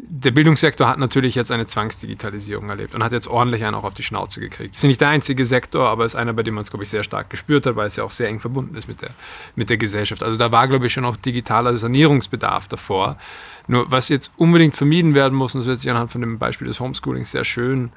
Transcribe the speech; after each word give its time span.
der 0.00 0.30
Bildungssektor 0.30 0.88
hat 0.88 0.98
natürlich 0.98 1.34
jetzt 1.34 1.50
eine 1.50 1.66
Zwangsdigitalisierung 1.66 2.68
erlebt 2.68 2.94
und 2.94 3.02
hat 3.02 3.12
jetzt 3.12 3.26
ordentlich 3.26 3.64
einen 3.64 3.74
auch 3.74 3.82
auf 3.82 3.94
die 3.94 4.04
Schnauze 4.04 4.38
gekriegt. 4.40 4.76
Ist 4.76 4.84
nicht 4.84 5.00
der 5.00 5.08
einzige 5.08 5.44
Sektor, 5.44 5.88
aber 5.88 6.04
ist 6.04 6.14
einer, 6.14 6.32
bei 6.32 6.44
dem 6.44 6.54
man 6.54 6.62
es, 6.62 6.70
glaube 6.70 6.84
ich, 6.84 6.90
sehr 6.90 7.02
stark 7.02 7.30
gespürt 7.30 7.66
hat, 7.66 7.74
weil 7.74 7.88
es 7.88 7.96
ja 7.96 8.04
auch 8.04 8.12
sehr 8.12 8.28
eng 8.28 8.38
verbunden 8.38 8.76
ist 8.76 8.86
mit 8.86 9.02
der, 9.02 9.10
mit 9.56 9.70
der 9.70 9.76
Gesellschaft. 9.76 10.22
Also 10.22 10.38
da 10.38 10.52
war, 10.52 10.68
glaube 10.68 10.86
ich, 10.86 10.92
schon 10.92 11.04
auch 11.04 11.16
digitaler 11.16 11.76
Sanierungsbedarf 11.76 12.68
davor. 12.68 13.18
Nur 13.66 13.90
was 13.90 14.08
jetzt 14.08 14.30
unbedingt 14.36 14.76
vermieden 14.76 15.14
werden 15.14 15.34
muss, 15.34 15.54
und 15.54 15.62
das 15.62 15.66
wird 15.66 15.78
sich 15.78 15.90
anhand 15.90 16.12
von 16.12 16.20
dem 16.20 16.38
Beispiel 16.38 16.68
des 16.68 16.78
Homeschoolings 16.78 17.32
sehr 17.32 17.44
schön 17.44 17.90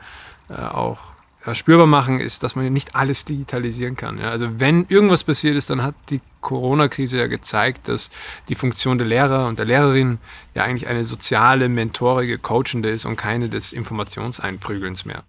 äh, 0.50 0.56
auch 0.56 1.14
ja, 1.46 1.56
spürbar 1.56 1.88
machen, 1.88 2.20
ist, 2.20 2.44
dass 2.44 2.56
man 2.56 2.72
nicht 2.72 2.96
alles 2.96 3.26
digitalisieren 3.26 3.96
kann. 3.96 4.20
Ja. 4.20 4.30
Also 4.30 4.60
wenn 4.60 4.86
irgendwas 4.90 5.24
passiert 5.24 5.56
ist, 5.56 5.70
dann 5.70 5.84
hat 5.84 5.96
die 6.10 6.22
Corona-Krise 6.42 7.18
ja 7.18 7.28
gezeigt, 7.28 7.88
dass 7.88 8.10
die 8.50 8.56
Funktion 8.56 8.98
der 8.98 9.08
Lehrer 9.08 9.48
und 9.48 9.60
der 9.60 9.66
Lehrerin 9.66 10.20
ja 10.54 10.64
eigentlich 10.64 10.88
eine 10.88 11.04
soziale, 11.04 11.70
mentorige, 11.70 12.38
coachende 12.38 12.90
ist 12.90 13.06
und 13.06 13.16
keine 13.16 13.50
des 13.50 13.74
Informationseinprügelns 13.74 15.06
mehr. 15.06 15.24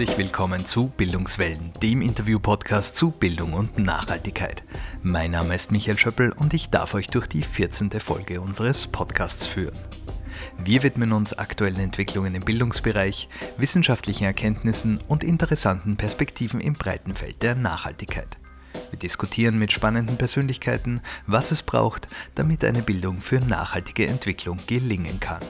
Herzlich 0.00 0.16
willkommen 0.16 0.64
zu 0.64 0.86
Bildungswellen, 0.86 1.74
dem 1.82 2.00
Interview-Podcast 2.00 2.96
zu 2.96 3.10
Bildung 3.10 3.52
und 3.52 3.76
Nachhaltigkeit. 3.76 4.64
Mein 5.02 5.32
Name 5.32 5.54
ist 5.54 5.72
Michael 5.72 5.98
Schöppel 5.98 6.32
und 6.32 6.54
ich 6.54 6.70
darf 6.70 6.94
euch 6.94 7.08
durch 7.08 7.26
die 7.26 7.42
14. 7.42 7.90
Folge 8.00 8.40
unseres 8.40 8.86
Podcasts 8.86 9.46
führen. 9.46 9.78
Wir 10.56 10.82
widmen 10.82 11.12
uns 11.12 11.34
aktuellen 11.34 11.80
Entwicklungen 11.80 12.34
im 12.34 12.42
Bildungsbereich, 12.42 13.28
wissenschaftlichen 13.58 14.24
Erkenntnissen 14.24 15.00
und 15.06 15.22
interessanten 15.22 15.98
Perspektiven 15.98 16.62
im 16.62 16.72
breiten 16.72 17.14
Feld 17.14 17.42
der 17.42 17.54
Nachhaltigkeit. 17.54 18.38
Wir 18.88 18.98
diskutieren 18.98 19.58
mit 19.58 19.70
spannenden 19.70 20.16
Persönlichkeiten, 20.16 21.02
was 21.26 21.50
es 21.50 21.62
braucht, 21.62 22.08
damit 22.34 22.64
eine 22.64 22.80
Bildung 22.80 23.20
für 23.20 23.40
nachhaltige 23.40 24.06
Entwicklung 24.06 24.56
gelingen 24.66 25.20
kann. 25.20 25.42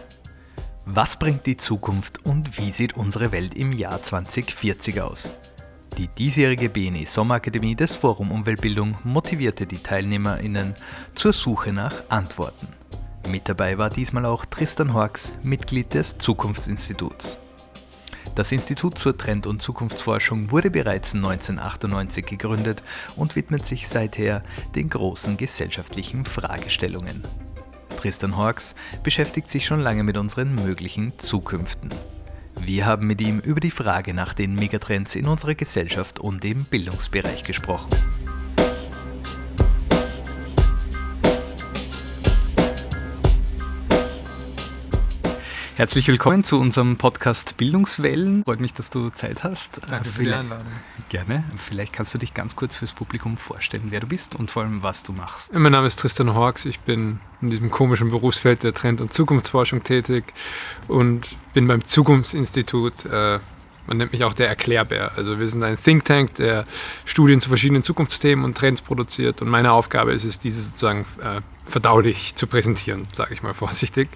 Was 0.86 1.16
bringt 1.16 1.46
die 1.46 1.58
Zukunft 1.58 2.24
und 2.24 2.58
wie 2.58 2.72
sieht 2.72 2.96
unsere 2.96 3.32
Welt 3.32 3.54
im 3.54 3.72
Jahr 3.72 4.02
2040 4.02 5.02
aus? 5.02 5.30
Die 5.98 6.08
diesjährige 6.08 6.70
BNE 6.70 7.04
Sommerakademie 7.04 7.74
des 7.74 7.96
Forum 7.96 8.32
Umweltbildung 8.32 8.96
motivierte 9.04 9.66
die 9.66 9.78
TeilnehmerInnen 9.78 10.74
zur 11.14 11.34
Suche 11.34 11.72
nach 11.72 11.94
Antworten. 12.08 12.68
Mit 13.28 13.48
dabei 13.48 13.76
war 13.76 13.90
diesmal 13.90 14.24
auch 14.24 14.46
Tristan 14.46 14.94
Horks, 14.94 15.32
Mitglied 15.42 15.92
des 15.92 16.16
Zukunftsinstituts. 16.16 17.38
Das 18.34 18.50
Institut 18.50 18.96
zur 18.96 19.18
Trend- 19.18 19.46
und 19.46 19.60
Zukunftsforschung 19.60 20.50
wurde 20.50 20.70
bereits 20.70 21.14
1998 21.14 22.24
gegründet 22.24 22.82
und 23.16 23.36
widmet 23.36 23.66
sich 23.66 23.86
seither 23.86 24.42
den 24.74 24.88
großen 24.88 25.36
gesellschaftlichen 25.36 26.24
Fragestellungen. 26.24 27.22
Tristan 28.00 28.38
Horks 28.38 28.74
beschäftigt 29.02 29.50
sich 29.50 29.66
schon 29.66 29.80
lange 29.80 30.02
mit 30.02 30.16
unseren 30.16 30.54
möglichen 30.54 31.12
Zukünften. 31.18 31.90
Wir 32.58 32.86
haben 32.86 33.06
mit 33.06 33.20
ihm 33.20 33.40
über 33.40 33.60
die 33.60 33.70
Frage 33.70 34.14
nach 34.14 34.32
den 34.32 34.54
Megatrends 34.54 35.14
in 35.16 35.26
unserer 35.26 35.54
Gesellschaft 35.54 36.18
und 36.18 36.42
im 36.46 36.64
Bildungsbereich 36.64 37.44
gesprochen. 37.44 37.90
Herzlich 45.80 46.08
willkommen 46.08 46.44
zu 46.44 46.60
unserem 46.60 46.98
Podcast 46.98 47.56
Bildungswellen. 47.56 48.44
Freut 48.44 48.60
mich, 48.60 48.74
dass 48.74 48.90
du 48.90 49.08
Zeit 49.08 49.44
hast. 49.44 49.80
Danke 49.88 50.10
für 50.10 50.24
die 50.24 50.30
Einladung. 50.30 50.66
Gerne. 51.08 51.42
Vielleicht 51.56 51.94
kannst 51.94 52.12
du 52.12 52.18
dich 52.18 52.34
ganz 52.34 52.54
kurz 52.54 52.76
fürs 52.76 52.92
Publikum 52.92 53.38
vorstellen, 53.38 53.84
wer 53.88 54.00
du 54.00 54.06
bist 54.06 54.34
und 54.34 54.50
vor 54.50 54.62
allem, 54.62 54.82
was 54.82 55.02
du 55.02 55.14
machst. 55.14 55.54
Mein 55.54 55.72
Name 55.72 55.86
ist 55.86 55.98
Tristan 55.98 56.34
Horks. 56.34 56.66
Ich 56.66 56.80
bin 56.80 57.18
in 57.40 57.48
diesem 57.48 57.70
komischen 57.70 58.10
Berufsfeld 58.10 58.62
der 58.62 58.74
Trend- 58.74 59.00
und 59.00 59.14
Zukunftsforschung 59.14 59.82
tätig 59.82 60.34
und 60.86 61.38
bin 61.54 61.66
beim 61.66 61.82
Zukunftsinstitut 61.82 63.06
äh, 63.06 63.38
man 63.90 63.98
nennt 63.98 64.12
mich 64.12 64.22
auch 64.22 64.34
der 64.34 64.48
Erklärbär. 64.48 65.10
Also 65.16 65.40
wir 65.40 65.48
sind 65.48 65.64
ein 65.64 65.76
Think 65.76 66.04
Tank, 66.04 66.34
der 66.34 66.64
Studien 67.04 67.40
zu 67.40 67.48
verschiedenen 67.48 67.82
Zukunftsthemen 67.82 68.44
und 68.44 68.56
Trends 68.56 68.80
produziert. 68.80 69.42
Und 69.42 69.48
meine 69.48 69.72
Aufgabe 69.72 70.12
ist 70.12 70.22
es, 70.22 70.38
diese 70.38 70.62
sozusagen 70.62 71.04
äh, 71.20 71.40
verdaulich 71.64 72.36
zu 72.36 72.46
präsentieren, 72.46 73.08
sage 73.12 73.34
ich 73.34 73.42
mal 73.42 73.52
vorsichtig. 73.52 74.08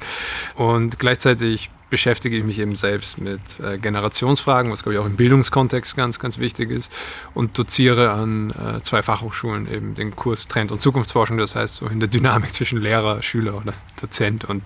Und 0.55 1.01
gleichzeitig 1.01 1.71
beschäftige 1.91 2.37
ich 2.37 2.45
mich 2.45 2.61
eben 2.61 2.77
selbst 2.77 3.19
mit 3.19 3.59
äh, 3.59 3.79
Generationsfragen, 3.79 4.71
was 4.71 4.85
glaube 4.85 4.95
ich 4.95 5.01
auch 5.01 5.07
im 5.07 5.17
Bildungskontext 5.17 5.97
ganz, 5.97 6.21
ganz 6.21 6.39
wichtig 6.39 6.71
ist 6.71 6.93
und 7.35 7.59
doziere 7.59 8.11
an 8.11 8.51
äh, 8.51 8.81
zwei 8.83 9.03
Fachhochschulen 9.03 9.69
eben 9.71 9.97
den 9.97 10.15
Kurs 10.15 10.47
Trend- 10.47 10.71
und 10.71 10.81
Zukunftsforschung. 10.83 11.37
Das 11.37 11.56
heißt, 11.56 11.77
so 11.77 11.87
in 11.87 11.99
der 11.99 12.09
Dynamik 12.09 12.53
zwischen 12.53 12.81
Lehrer, 12.81 13.23
Schüler 13.23 13.56
oder 13.56 13.75
Dozent 14.01 14.45
und 14.45 14.62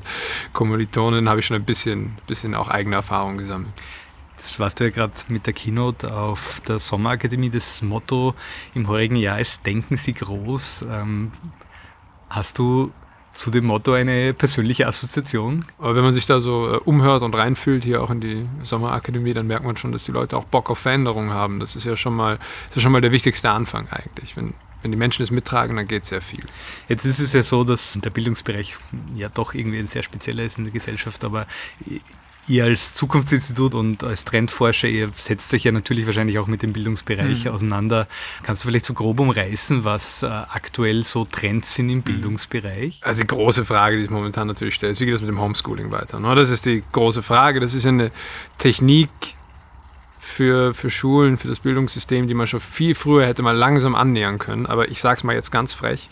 Kommilitonen 0.52 1.30
habe 1.30 1.40
ich 1.40 1.46
schon 1.46 1.56
ein 1.56 1.64
bisschen, 1.64 2.18
bisschen 2.26 2.54
auch 2.54 2.68
eigene 2.68 2.96
Erfahrungen 2.96 3.38
gesammelt. 3.38 3.72
Jetzt 4.38 4.60
warst 4.60 4.78
du 4.78 4.84
ja 4.84 4.90
gerade 4.90 5.12
mit 5.26 5.46
der 5.46 5.52
Keynote 5.52 6.14
auf 6.16 6.62
der 6.68 6.78
Sommerakademie. 6.78 7.50
Das 7.50 7.82
Motto 7.82 8.36
im 8.72 8.86
heurigen 8.86 9.16
Jahr 9.16 9.40
ist 9.40 9.66
Denken 9.66 9.96
Sie 9.96 10.12
groß. 10.12 10.86
Ähm, 10.88 11.32
hast 12.30 12.60
du 12.60 12.92
zu 13.32 13.50
dem 13.50 13.64
Motto 13.64 13.94
eine 13.94 14.32
persönliche 14.34 14.86
Assoziation? 14.86 15.64
Aber 15.78 15.96
wenn 15.96 16.04
man 16.04 16.12
sich 16.12 16.26
da 16.26 16.38
so 16.38 16.72
äh, 16.72 16.76
umhört 16.76 17.24
und 17.24 17.34
reinfühlt, 17.34 17.82
hier 17.82 18.00
auch 18.00 18.10
in 18.10 18.20
die 18.20 18.48
Sommerakademie, 18.62 19.34
dann 19.34 19.48
merkt 19.48 19.64
man 19.64 19.76
schon, 19.76 19.90
dass 19.90 20.04
die 20.04 20.12
Leute 20.12 20.36
auch 20.36 20.44
Bock 20.44 20.70
auf 20.70 20.78
Veränderung 20.78 21.32
haben. 21.32 21.58
Das 21.58 21.74
ist 21.74 21.82
ja 21.82 21.96
schon 21.96 22.14
mal, 22.14 22.38
das 22.68 22.76
ist 22.76 22.84
schon 22.84 22.92
mal 22.92 23.00
der 23.00 23.10
wichtigste 23.10 23.50
Anfang 23.50 23.88
eigentlich. 23.88 24.36
Wenn, 24.36 24.54
wenn 24.82 24.92
die 24.92 24.96
Menschen 24.96 25.24
es 25.24 25.32
mittragen, 25.32 25.74
dann 25.74 25.88
geht 25.88 26.04
sehr 26.04 26.22
viel. 26.22 26.44
Jetzt 26.88 27.04
ist 27.04 27.18
es 27.18 27.32
ja 27.32 27.42
so, 27.42 27.64
dass 27.64 27.98
der 28.00 28.10
Bildungsbereich 28.10 28.76
ja 29.16 29.30
doch 29.30 29.52
irgendwie 29.52 29.80
ein 29.80 29.88
sehr 29.88 30.04
spezieller 30.04 30.44
ist 30.44 30.58
in 30.58 30.64
der 30.64 30.72
Gesellschaft, 30.72 31.24
aber 31.24 31.48
Ihr 32.48 32.64
als 32.64 32.94
Zukunftsinstitut 32.94 33.74
und 33.74 34.02
als 34.04 34.24
Trendforscher, 34.24 34.88
ihr 34.88 35.10
setzt 35.14 35.52
euch 35.52 35.64
ja 35.64 35.72
natürlich 35.72 36.06
wahrscheinlich 36.06 36.38
auch 36.38 36.46
mit 36.46 36.62
dem 36.62 36.72
Bildungsbereich 36.72 37.44
mhm. 37.44 37.50
auseinander. 37.50 38.08
Kannst 38.42 38.64
du 38.64 38.68
vielleicht 38.68 38.86
so 38.86 38.94
grob 38.94 39.20
umreißen, 39.20 39.84
was 39.84 40.22
äh, 40.22 40.26
aktuell 40.26 41.04
so 41.04 41.26
Trends 41.26 41.74
sind 41.74 41.90
im 41.90 41.98
mhm. 41.98 42.02
Bildungsbereich? 42.02 43.00
Also 43.02 43.20
die 43.20 43.26
große 43.26 43.64
Frage, 43.64 43.96
die 43.96 44.02
sich 44.02 44.10
momentan 44.10 44.46
natürlich 44.46 44.74
stellt, 44.74 44.92
ist, 44.92 45.00
wie 45.00 45.04
geht 45.04 45.14
das 45.14 45.20
mit 45.20 45.30
dem 45.30 45.40
Homeschooling 45.40 45.90
weiter? 45.90 46.18
Ne? 46.20 46.34
Das 46.34 46.48
ist 46.48 46.64
die 46.64 46.82
große 46.92 47.22
Frage. 47.22 47.60
Das 47.60 47.74
ist 47.74 47.86
eine 47.86 48.10
Technik, 48.56 49.10
für, 50.20 50.74
für 50.74 50.90
Schulen, 50.90 51.38
für 51.38 51.48
das 51.48 51.58
Bildungssystem, 51.58 52.28
die 52.28 52.34
man 52.34 52.46
schon 52.46 52.60
viel 52.60 52.94
früher 52.94 53.26
hätte 53.26 53.42
mal 53.42 53.56
langsam 53.56 53.94
annähern 53.94 54.38
können. 54.38 54.66
Aber 54.66 54.88
ich 54.88 55.00
sage 55.00 55.16
es 55.16 55.24
mal 55.24 55.34
jetzt 55.34 55.50
ganz 55.50 55.72
frech 55.72 56.08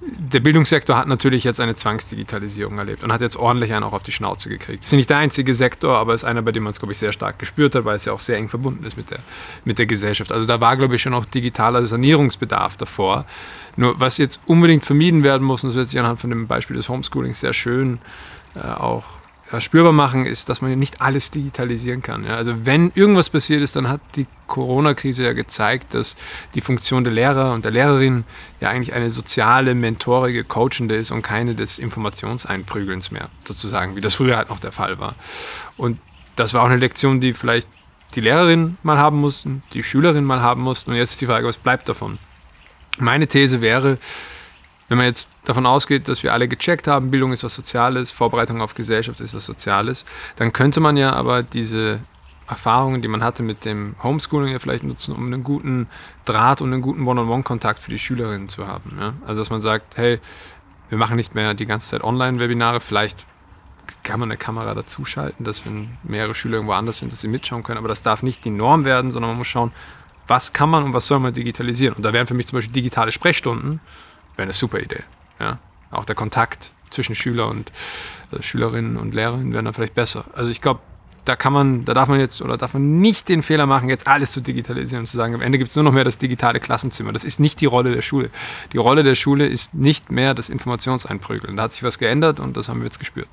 der 0.00 0.40
Bildungssektor 0.40 0.96
hat 0.96 1.08
natürlich 1.08 1.42
jetzt 1.42 1.60
eine 1.60 1.74
Zwangsdigitalisierung 1.74 2.78
erlebt 2.78 3.02
und 3.02 3.12
hat 3.12 3.20
jetzt 3.20 3.36
ordentlich 3.36 3.72
einen 3.72 3.82
auch 3.82 3.92
auf 3.92 4.04
die 4.04 4.12
Schnauze 4.12 4.48
gekriegt. 4.48 4.84
Es 4.84 4.88
ist 4.88 4.96
nicht 4.96 5.10
der 5.10 5.18
einzige 5.18 5.54
Sektor, 5.54 5.96
aber 5.96 6.14
es 6.14 6.22
ist 6.22 6.28
einer, 6.28 6.42
bei 6.42 6.52
dem 6.52 6.62
man 6.62 6.70
es, 6.70 6.78
glaube 6.78 6.92
ich, 6.92 6.98
sehr 6.98 7.12
stark 7.12 7.38
gespürt 7.38 7.74
hat, 7.74 7.84
weil 7.84 7.96
es 7.96 8.04
ja 8.04 8.12
auch 8.12 8.20
sehr 8.20 8.36
eng 8.36 8.48
verbunden 8.48 8.84
ist 8.84 8.96
mit 8.96 9.10
der, 9.10 9.18
mit 9.64 9.78
der 9.78 9.86
Gesellschaft. 9.86 10.30
Also 10.30 10.46
da 10.46 10.60
war, 10.60 10.76
glaube 10.76 10.94
ich, 10.94 11.02
schon 11.02 11.14
auch 11.14 11.24
digitaler 11.24 11.86
Sanierungsbedarf 11.86 12.76
davor. 12.76 13.26
Nur 13.76 13.98
was 13.98 14.18
jetzt 14.18 14.40
unbedingt 14.46 14.84
vermieden 14.84 15.24
werden 15.24 15.44
muss, 15.44 15.64
und 15.64 15.70
das 15.70 15.76
wird 15.76 15.86
sich 15.86 15.98
anhand 15.98 16.20
von 16.20 16.30
dem 16.30 16.46
Beispiel 16.46 16.76
des 16.76 16.88
Homeschoolings 16.88 17.40
sehr 17.40 17.52
schön 17.52 17.98
äh, 18.54 18.60
auch 18.60 19.17
ja, 19.50 19.60
spürbar 19.60 19.92
machen, 19.92 20.26
ist, 20.26 20.48
dass 20.48 20.60
man 20.60 20.78
nicht 20.78 21.00
alles 21.00 21.30
digitalisieren 21.30 22.02
kann. 22.02 22.24
Ja. 22.24 22.36
Also 22.36 22.66
wenn 22.66 22.92
irgendwas 22.94 23.30
passiert 23.30 23.62
ist, 23.62 23.76
dann 23.76 23.88
hat 23.88 24.00
die 24.14 24.26
Corona-Krise 24.46 25.24
ja 25.24 25.32
gezeigt, 25.32 25.94
dass 25.94 26.16
die 26.54 26.60
Funktion 26.60 27.04
der 27.04 27.12
Lehrer 27.12 27.52
und 27.52 27.64
der 27.64 27.72
Lehrerin 27.72 28.24
ja 28.60 28.70
eigentlich 28.70 28.94
eine 28.94 29.10
soziale, 29.10 29.74
mentorige, 29.74 30.44
coachende 30.44 30.96
ist 30.96 31.10
und 31.10 31.22
keine 31.22 31.54
des 31.54 31.78
Informationseinprügelns 31.78 33.10
mehr, 33.10 33.28
sozusagen, 33.46 33.96
wie 33.96 34.00
das 34.00 34.14
früher 34.14 34.36
halt 34.36 34.50
noch 34.50 34.60
der 34.60 34.72
Fall 34.72 34.98
war. 34.98 35.14
Und 35.76 35.98
das 36.36 36.54
war 36.54 36.62
auch 36.62 36.66
eine 36.66 36.76
Lektion, 36.76 37.20
die 37.20 37.34
vielleicht 37.34 37.68
die 38.14 38.20
Lehrerin 38.20 38.76
mal 38.82 38.98
haben 38.98 39.18
mussten, 39.18 39.62
die 39.72 39.82
Schülerin 39.82 40.24
mal 40.24 40.42
haben 40.42 40.62
mussten. 40.62 40.90
Und 40.90 40.96
jetzt 40.96 41.12
ist 41.12 41.20
die 41.20 41.26
Frage, 41.26 41.46
was 41.46 41.58
bleibt 41.58 41.88
davon? 41.88 42.18
Meine 42.98 43.26
These 43.26 43.60
wäre, 43.60 43.98
wenn 44.88 44.98
man 44.98 45.06
jetzt 45.06 45.28
davon 45.44 45.66
ausgeht, 45.66 46.08
dass 46.08 46.22
wir 46.22 46.32
alle 46.32 46.48
gecheckt 46.48 46.86
haben, 46.86 47.10
Bildung 47.10 47.32
ist 47.32 47.44
was 47.44 47.54
Soziales, 47.54 48.10
Vorbereitung 48.10 48.60
auf 48.60 48.74
Gesellschaft 48.74 49.20
ist 49.20 49.34
was 49.34 49.44
Soziales, 49.44 50.04
dann 50.36 50.52
könnte 50.52 50.80
man 50.80 50.96
ja 50.96 51.12
aber 51.12 51.42
diese 51.42 52.00
Erfahrungen, 52.48 53.02
die 53.02 53.08
man 53.08 53.22
hatte 53.22 53.42
mit 53.42 53.66
dem 53.66 53.94
Homeschooling 54.02 54.52
ja 54.52 54.58
vielleicht 54.58 54.82
nutzen, 54.82 55.14
um 55.14 55.26
einen 55.26 55.44
guten 55.44 55.86
Draht 56.24 56.62
und 56.62 56.72
einen 56.72 56.80
guten 56.80 57.06
One-on-One-Kontakt 57.06 57.80
für 57.80 57.90
die 57.90 57.98
Schülerinnen 57.98 58.48
zu 58.48 58.66
haben. 58.66 58.96
Ja? 58.98 59.12
Also 59.26 59.42
dass 59.42 59.50
man 59.50 59.60
sagt, 59.60 59.98
hey, 59.98 60.18
wir 60.88 60.96
machen 60.96 61.16
nicht 61.16 61.34
mehr 61.34 61.52
die 61.52 61.66
ganze 61.66 61.88
Zeit 61.88 62.02
Online-Webinare, 62.02 62.80
vielleicht 62.80 63.26
kann 64.02 64.20
man 64.20 64.30
eine 64.30 64.38
Kamera 64.38 64.74
dazuschalten, 64.74 65.44
dass 65.44 65.64
wenn 65.66 65.98
mehrere 66.02 66.34
Schüler 66.34 66.54
irgendwo 66.54 66.72
anders 66.72 66.98
sind, 66.98 67.12
dass 67.12 67.20
sie 67.20 67.28
mitschauen 67.28 67.62
können, 67.62 67.78
aber 67.78 67.88
das 67.88 68.02
darf 68.02 68.22
nicht 68.22 68.44
die 68.44 68.50
Norm 68.50 68.86
werden, 68.86 69.10
sondern 69.10 69.32
man 69.32 69.38
muss 69.38 69.46
schauen, 69.48 69.72
was 70.26 70.52
kann 70.52 70.70
man 70.70 70.84
und 70.84 70.94
was 70.94 71.06
soll 71.06 71.20
man 71.20 71.32
digitalisieren. 71.32 71.94
Und 71.94 72.02
da 72.02 72.12
wären 72.12 72.26
für 72.26 72.34
mich 72.34 72.46
zum 72.46 72.58
Beispiel 72.58 72.72
digitale 72.72 73.12
Sprechstunden 73.12 73.80
wäre 74.38 74.44
eine 74.44 74.52
super 74.52 74.80
Idee. 74.80 75.02
Ja? 75.40 75.58
Auch 75.90 76.04
der 76.04 76.14
Kontakt 76.14 76.70
zwischen 76.90 77.14
Schüler 77.14 77.48
und 77.48 77.70
also 78.30 78.42
Schülerinnen 78.42 78.96
und 78.96 79.14
Lehrerinnen 79.14 79.52
wäre 79.52 79.62
dann 79.62 79.74
vielleicht 79.74 79.94
besser. 79.94 80.24
Also 80.32 80.50
ich 80.50 80.60
glaube, 80.60 80.80
da 81.24 81.36
kann 81.36 81.52
man, 81.52 81.84
da 81.84 81.92
darf 81.92 82.08
man 82.08 82.20
jetzt 82.20 82.40
oder 82.40 82.56
darf 82.56 82.72
man 82.72 83.00
nicht 83.00 83.28
den 83.28 83.42
Fehler 83.42 83.66
machen, 83.66 83.90
jetzt 83.90 84.06
alles 84.06 84.32
zu 84.32 84.40
digitalisieren 84.40 85.02
und 85.02 85.06
zu 85.06 85.16
sagen, 85.16 85.34
am 85.34 85.42
Ende 85.42 85.58
gibt 85.58 85.68
es 85.68 85.76
nur 85.76 85.84
noch 85.84 85.92
mehr 85.92 86.04
das 86.04 86.16
digitale 86.16 86.58
Klassenzimmer. 86.58 87.12
Das 87.12 87.24
ist 87.24 87.38
nicht 87.38 87.60
die 87.60 87.66
Rolle 87.66 87.94
der 87.94 88.00
Schule. 88.00 88.30
Die 88.72 88.78
Rolle 88.78 89.02
der 89.02 89.14
Schule 89.14 89.46
ist 89.46 89.74
nicht 89.74 90.10
mehr 90.10 90.32
das 90.32 90.48
Informationseinprügeln. 90.48 91.56
Da 91.56 91.64
hat 91.64 91.72
sich 91.72 91.82
was 91.82 91.98
geändert 91.98 92.40
und 92.40 92.56
das 92.56 92.70
haben 92.70 92.80
wir 92.80 92.84
jetzt 92.84 92.98
gespürt. 92.98 93.28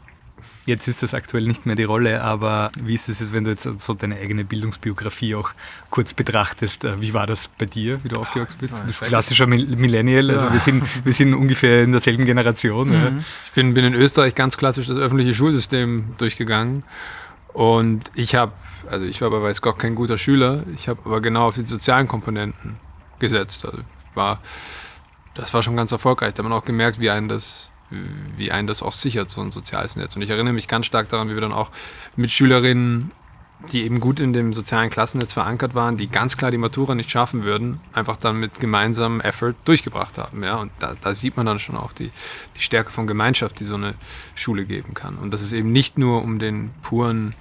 Jetzt 0.66 0.88
ist 0.88 1.04
das 1.04 1.14
aktuell 1.14 1.44
nicht 1.44 1.68
mehr 1.68 1.76
die 1.76 1.84
Rolle, 1.84 2.24
aber 2.24 2.72
wie 2.82 2.96
ist 2.96 3.08
es 3.08 3.20
jetzt, 3.20 3.34
wenn 3.34 3.44
du 3.44 3.52
jetzt 3.52 3.70
so 3.80 3.94
deine 3.94 4.16
eigene 4.16 4.44
Bildungsbiografie 4.44 5.36
auch 5.36 5.52
kurz 5.92 6.14
betrachtest? 6.14 6.84
Äh, 6.84 7.00
wie 7.02 7.14
war 7.14 7.28
das 7.28 7.48
bei 7.48 7.66
dir, 7.66 8.04
wie 8.04 8.08
du 8.08 8.18
aufgewachsen 8.18 8.58
bist? 8.60 8.80
Du 8.80 8.84
bist 8.84 9.04
klassischer 9.04 9.46
Millennial, 9.46 10.32
also 10.32 10.48
ja. 10.48 10.54
wir, 10.54 10.60
sind, 10.60 11.06
wir 11.06 11.14
sind 11.14 11.36
ungefähr 11.36 11.84
in 11.84 11.92
derselben 11.92 12.26
Generation. 12.26 12.88
Mhm. 12.88 12.94
Ja. 12.94 13.12
Ich 13.46 13.52
bin, 13.52 13.76
bin 13.76 13.86
in 13.86 13.94
Österreich 13.94 14.34
ganz 14.34 14.58
klassisch 14.58 14.88
das 14.88 14.98
öffentliche 14.98 15.36
Schulsystem 15.36 16.16
durchgegangen 16.18 16.84
und 17.54 18.12
ich 18.16 18.36
habe, 18.36 18.54
also 18.90 19.06
ich 19.06 19.22
war 19.22 19.30
bei 19.30 19.42
Weiß 19.42 19.62
Gott 19.62 19.78
kein 19.78 19.94
guter 19.94 20.18
Schüler, 20.18 20.64
ich 20.74 20.90
habe 20.90 21.00
aber 21.06 21.22
genau 21.22 21.48
auf 21.48 21.56
die 21.56 21.66
sozialen 21.66 22.08
Komponenten 22.08 22.78
gesetzt. 23.20 23.66
Also 23.66 23.78
war, 24.16 24.40
das 25.36 25.54
war 25.54 25.64
schon 25.64 25.78
ganz 25.78 25.92
erfolgreich. 25.92 26.34
Da 26.34 26.44
hat 26.44 26.50
man 26.50 26.58
auch 26.58 26.66
gemerkt, 26.66 27.00
wie 27.00 27.10
einen 27.10 27.28
das 27.28 27.70
wie 27.90 28.52
einen 28.52 28.68
das 28.68 28.82
auch 28.82 28.94
sichert, 28.94 29.30
so 29.30 29.42
ein 29.42 29.52
soziales 29.52 29.96
Netz. 29.96 30.16
Und 30.16 30.22
ich 30.22 30.30
erinnere 30.30 30.54
mich 30.54 30.68
ganz 30.68 30.86
stark 30.86 31.10
daran, 31.10 31.30
wie 31.30 31.34
wir 31.34 31.42
dann 31.42 31.54
auch 31.54 31.72
mit 32.16 32.32
Schülerinnen, 32.32 33.12
die 33.72 33.84
eben 33.84 34.00
gut 34.00 34.20
in 34.20 34.34
dem 34.34 34.54
sozialen 34.54 34.90
Klassennetz 34.90 35.34
verankert 35.34 35.76
waren, 35.76 35.98
die 35.98 36.08
ganz 36.08 36.38
klar 36.38 36.52
die 36.52 36.58
Matura 36.58 36.94
nicht 36.94 37.10
schaffen 37.10 37.44
würden, 37.44 37.80
einfach 37.94 38.18
dann 38.18 38.40
mit 38.40 38.60
gemeinsamem 38.60 39.22
Effort 39.22 39.56
durchgebracht 39.66 40.18
haben. 40.18 40.44
Ja? 40.44 40.58
Und 40.58 40.72
da, 40.80 40.96
da 41.00 41.14
sieht 41.14 41.38
man 41.38 41.46
dann 41.46 41.60
schon 41.60 41.78
auch 41.78 41.94
die, 41.94 42.12
die 42.58 42.62
Stärke 42.62 42.92
von 42.92 43.08
Gemeinschaft, 43.08 43.60
die 43.60 43.64
so 43.64 43.76
eine 43.76 43.96
Schule 44.36 44.66
geben 44.66 44.94
kann. 44.94 45.18
Und 45.18 45.32
dass 45.32 45.42
es 45.42 45.54
eben 45.54 45.72
nicht 45.72 45.98
nur 45.98 46.22
um 46.22 46.38
den 46.40 46.72
puren 46.82 47.34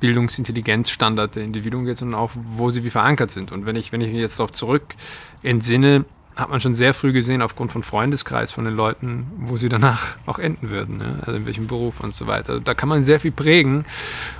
Bildungsintelligenzstandard 0.00 1.36
der 1.36 1.44
Individuen 1.44 1.84
geht, 1.84 1.98
sondern 1.98 2.18
auch, 2.18 2.32
wo 2.34 2.70
sie 2.70 2.84
wie 2.84 2.90
verankert 2.90 3.30
sind. 3.30 3.52
Und 3.52 3.66
wenn 3.66 3.76
ich, 3.76 3.92
wenn 3.92 4.00
ich 4.00 4.08
mich 4.08 4.20
jetzt 4.20 4.38
darauf 4.38 4.52
zurück 4.52 4.94
entsinne, 5.42 6.06
hat 6.36 6.48
man 6.48 6.60
schon 6.60 6.74
sehr 6.74 6.94
früh 6.94 7.12
gesehen, 7.12 7.42
aufgrund 7.42 7.72
von 7.72 7.82
Freundeskreis 7.82 8.52
von 8.52 8.64
den 8.64 8.74
Leuten, 8.74 9.26
wo 9.38 9.56
sie 9.56 9.68
danach 9.68 10.16
auch 10.26 10.38
enden 10.38 10.70
würden, 10.70 10.98
ne? 10.98 11.18
also 11.26 11.32
in 11.32 11.44
welchem 11.44 11.66
Beruf 11.66 12.00
und 12.00 12.14
so 12.14 12.26
weiter. 12.26 12.52
Also 12.52 12.62
da 12.62 12.74
kann 12.74 12.88
man 12.88 13.02
sehr 13.02 13.20
viel 13.20 13.32
prägen 13.32 13.84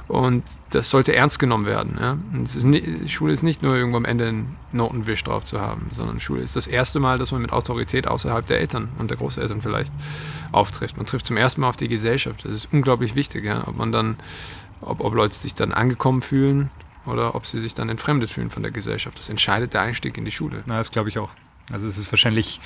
und 0.09 0.43
das 0.71 0.89
sollte 0.89 1.15
ernst 1.15 1.39
genommen 1.39 1.67
werden. 1.67 1.99
Ja? 2.01 2.17
Ist 2.43 2.65
nicht, 2.65 3.11
Schule 3.11 3.33
ist 3.33 3.43
nicht 3.43 3.63
nur 3.63 3.77
irgendwo 3.77 3.97
am 3.97 4.05
Ende 4.05 4.29
einen 4.29 4.57
Notenwisch 4.73 5.25
drauf 5.25 5.45
zu 5.45 5.61
haben, 5.61 5.89
sondern 5.93 6.21
Schule 6.21 6.43
ist 6.43 6.57
das 6.57 6.67
erste 6.67 7.01
Mal, 7.01 7.19
dass 7.19 7.33
man 7.33 7.43
mit 7.43 7.53
Autorität 7.53 8.07
außerhalb 8.07 8.47
der 8.47 8.61
Eltern 8.61 8.91
und 8.99 9.11
der 9.11 9.19
Großeltern 9.19 9.61
vielleicht 9.61 9.93
auftrifft. 10.53 10.97
Man 10.97 11.07
trifft 11.07 11.27
zum 11.27 11.37
ersten 11.37 11.61
Mal 11.61 11.69
auf 11.69 11.77
die 11.77 11.89
Gesellschaft. 11.89 12.45
Das 12.45 12.53
ist 12.53 12.69
unglaublich 12.73 13.15
wichtig, 13.15 13.45
ja? 13.45 13.67
ob 13.67 13.77
man 13.77 13.93
dann, 13.93 14.17
ob, 14.81 15.01
ob 15.01 15.15
Leute 15.15 15.35
sich 15.35 15.55
dann 15.55 15.73
angekommen 15.73 16.23
fühlen 16.23 16.71
oder 17.05 17.35
ob 17.35 17.47
sie 17.47 17.59
sich 17.59 17.75
dann 17.75 17.89
entfremdet 17.89 18.31
fühlen 18.31 18.51
von 18.51 18.63
der 18.63 18.73
Gesellschaft. 18.73 19.19
Das 19.19 19.29
entscheidet 19.29 19.75
der 19.75 19.83
Einstieg 19.83 20.17
in 20.17 20.25
die 20.25 20.31
Schule. 20.31 20.63
Na, 20.67 20.79
das 20.79 20.91
glaube 20.91 21.09
ich 21.09 21.19
auch. 21.19 21.31
Also 21.73 21.89
es 21.89 21.99
ist 21.99 22.11
wahrscheinlich 22.13 22.61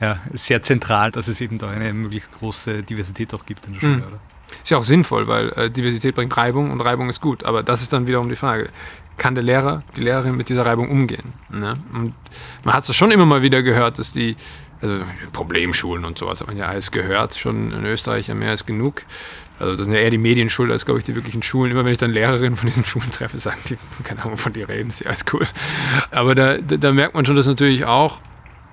ja, 0.00 0.18
sehr 0.32 0.62
zentral, 0.62 1.10
dass 1.10 1.28
es 1.28 1.40
eben 1.40 1.58
da 1.58 1.70
eine 1.70 1.92
möglichst 1.92 2.32
große 2.32 2.82
Diversität 2.82 3.32
auch 3.34 3.46
gibt 3.46 3.66
in 3.66 3.74
der 3.74 3.80
Schule, 3.80 3.96
mhm. 3.96 4.02
oder? 4.02 4.20
Ist 4.62 4.70
ja 4.70 4.78
auch 4.78 4.84
sinnvoll, 4.84 5.26
weil 5.26 5.48
äh, 5.50 5.70
Diversität 5.70 6.14
bringt 6.14 6.36
Reibung 6.36 6.70
und 6.70 6.80
Reibung 6.80 7.08
ist 7.08 7.20
gut. 7.20 7.44
Aber 7.44 7.62
das 7.62 7.82
ist 7.82 7.92
dann 7.92 8.06
wiederum 8.06 8.28
die 8.28 8.36
Frage. 8.36 8.70
Kann 9.16 9.34
der 9.34 9.44
Lehrer, 9.44 9.82
die 9.96 10.02
Lehrerin 10.02 10.36
mit 10.36 10.48
dieser 10.48 10.66
Reibung 10.66 10.90
umgehen? 10.90 11.32
Ne? 11.50 11.78
Und 11.92 12.14
man 12.64 12.74
hat 12.74 12.88
es 12.88 12.94
schon 12.94 13.10
immer 13.10 13.26
mal 13.26 13.42
wieder 13.42 13.62
gehört, 13.62 13.98
dass 13.98 14.12
die, 14.12 14.36
also 14.80 14.96
Problemschulen 15.32 16.04
und 16.04 16.18
sowas 16.18 16.40
hat 16.40 16.46
man 16.48 16.56
ja 16.56 16.66
alles 16.66 16.90
gehört, 16.90 17.36
schon 17.36 17.72
in 17.72 17.84
Österreich 17.84 18.28
ja 18.28 18.34
mehr 18.34 18.50
als 18.50 18.66
genug. 18.66 19.02
Also 19.58 19.76
das 19.76 19.86
sind 19.86 19.94
ja 19.94 20.00
eher 20.00 20.10
die 20.10 20.18
Medien 20.18 20.48
schuld 20.48 20.70
als, 20.72 20.84
glaube 20.84 20.98
ich, 20.98 21.04
die 21.04 21.14
wirklichen 21.14 21.42
Schulen. 21.42 21.70
Immer 21.70 21.84
wenn 21.84 21.92
ich 21.92 21.98
dann 21.98 22.10
Lehrerinnen 22.10 22.56
von 22.56 22.66
diesen 22.66 22.84
Schulen 22.84 23.10
treffe, 23.12 23.38
sagen 23.38 23.60
die, 23.68 23.76
keine 24.02 24.24
Ahnung, 24.24 24.36
von 24.36 24.52
dir 24.52 24.68
reden, 24.68 24.88
ist 24.88 25.00
ja 25.00 25.06
alles 25.06 25.24
cool. 25.32 25.46
Aber 26.10 26.34
da, 26.34 26.58
da, 26.58 26.76
da 26.76 26.92
merkt 26.92 27.14
man 27.14 27.24
schon, 27.24 27.36
dass 27.36 27.46
natürlich 27.46 27.84
auch 27.84 28.20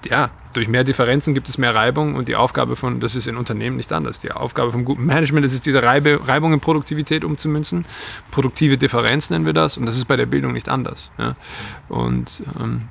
ja, 0.06 0.30
durch 0.53 0.68
mehr 0.68 0.83
Differenzen 0.83 1.33
gibt 1.33 1.48
es 1.50 1.57
mehr 1.57 1.74
Reibung 1.74 2.15
und 2.15 2.27
die 2.27 2.36
Aufgabe 2.36 2.75
von, 2.75 3.00
das 3.00 3.15
ist 3.15 3.27
in 3.27 3.38
Unternehmen 3.38 3.77
nicht 3.77 3.92
anders. 3.94 4.19
Die 4.19 4.31
Aufgabe 4.31 4.71
vom 4.71 4.86
guten 4.86 5.06
Management 5.06 5.45
ist 5.45 5.53
es, 5.53 5.62
diese 5.62 5.83
Reibe, 5.83 6.19
Reibung 6.24 6.53
in 6.53 6.59
Produktivität 6.59 7.24
umzumünzen. 7.24 7.86
Produktive 8.31 8.77
Differenz 8.77 9.30
nennen 9.30 9.45
wir 9.45 9.53
das 9.53 9.77
und 9.77 9.86
das 9.86 9.98
ist 9.98 10.06
bei 10.06 10.18
der 10.18 10.25
Bildung 10.25 10.53
nicht 10.53 10.69
anders. 10.69 11.09
Ja. 11.18 11.36
Und 11.88 12.44
ähm, 12.59 12.89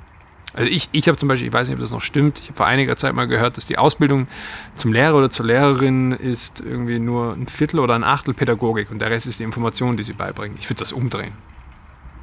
also 0.52 0.68
ich, 0.70 0.88
ich 0.92 1.06
habe 1.06 1.16
zum 1.16 1.28
Beispiel, 1.28 1.48
ich 1.48 1.54
weiß 1.54 1.68
nicht, 1.68 1.76
ob 1.76 1.80
das 1.80 1.92
noch 1.92 2.02
stimmt, 2.02 2.40
ich 2.40 2.48
habe 2.48 2.56
vor 2.56 2.66
einiger 2.66 2.96
Zeit 2.96 3.14
mal 3.14 3.28
gehört, 3.28 3.56
dass 3.56 3.66
die 3.66 3.78
Ausbildung 3.78 4.26
zum 4.74 4.92
Lehrer 4.92 5.14
oder 5.14 5.30
zur 5.30 5.46
Lehrerin 5.46 6.12
ist 6.12 6.60
irgendwie 6.60 6.98
nur 6.98 7.34
ein 7.34 7.46
Viertel 7.46 7.78
oder 7.78 7.94
ein 7.94 8.04
Achtel 8.04 8.34
Pädagogik 8.34 8.90
und 8.90 9.00
der 9.00 9.10
Rest 9.10 9.26
ist 9.26 9.38
die 9.38 9.44
Information, 9.44 9.96
die 9.96 10.02
sie 10.02 10.12
beibringen. 10.12 10.56
Ich 10.58 10.68
würde 10.68 10.80
das 10.80 10.92
umdrehen. 10.92 11.32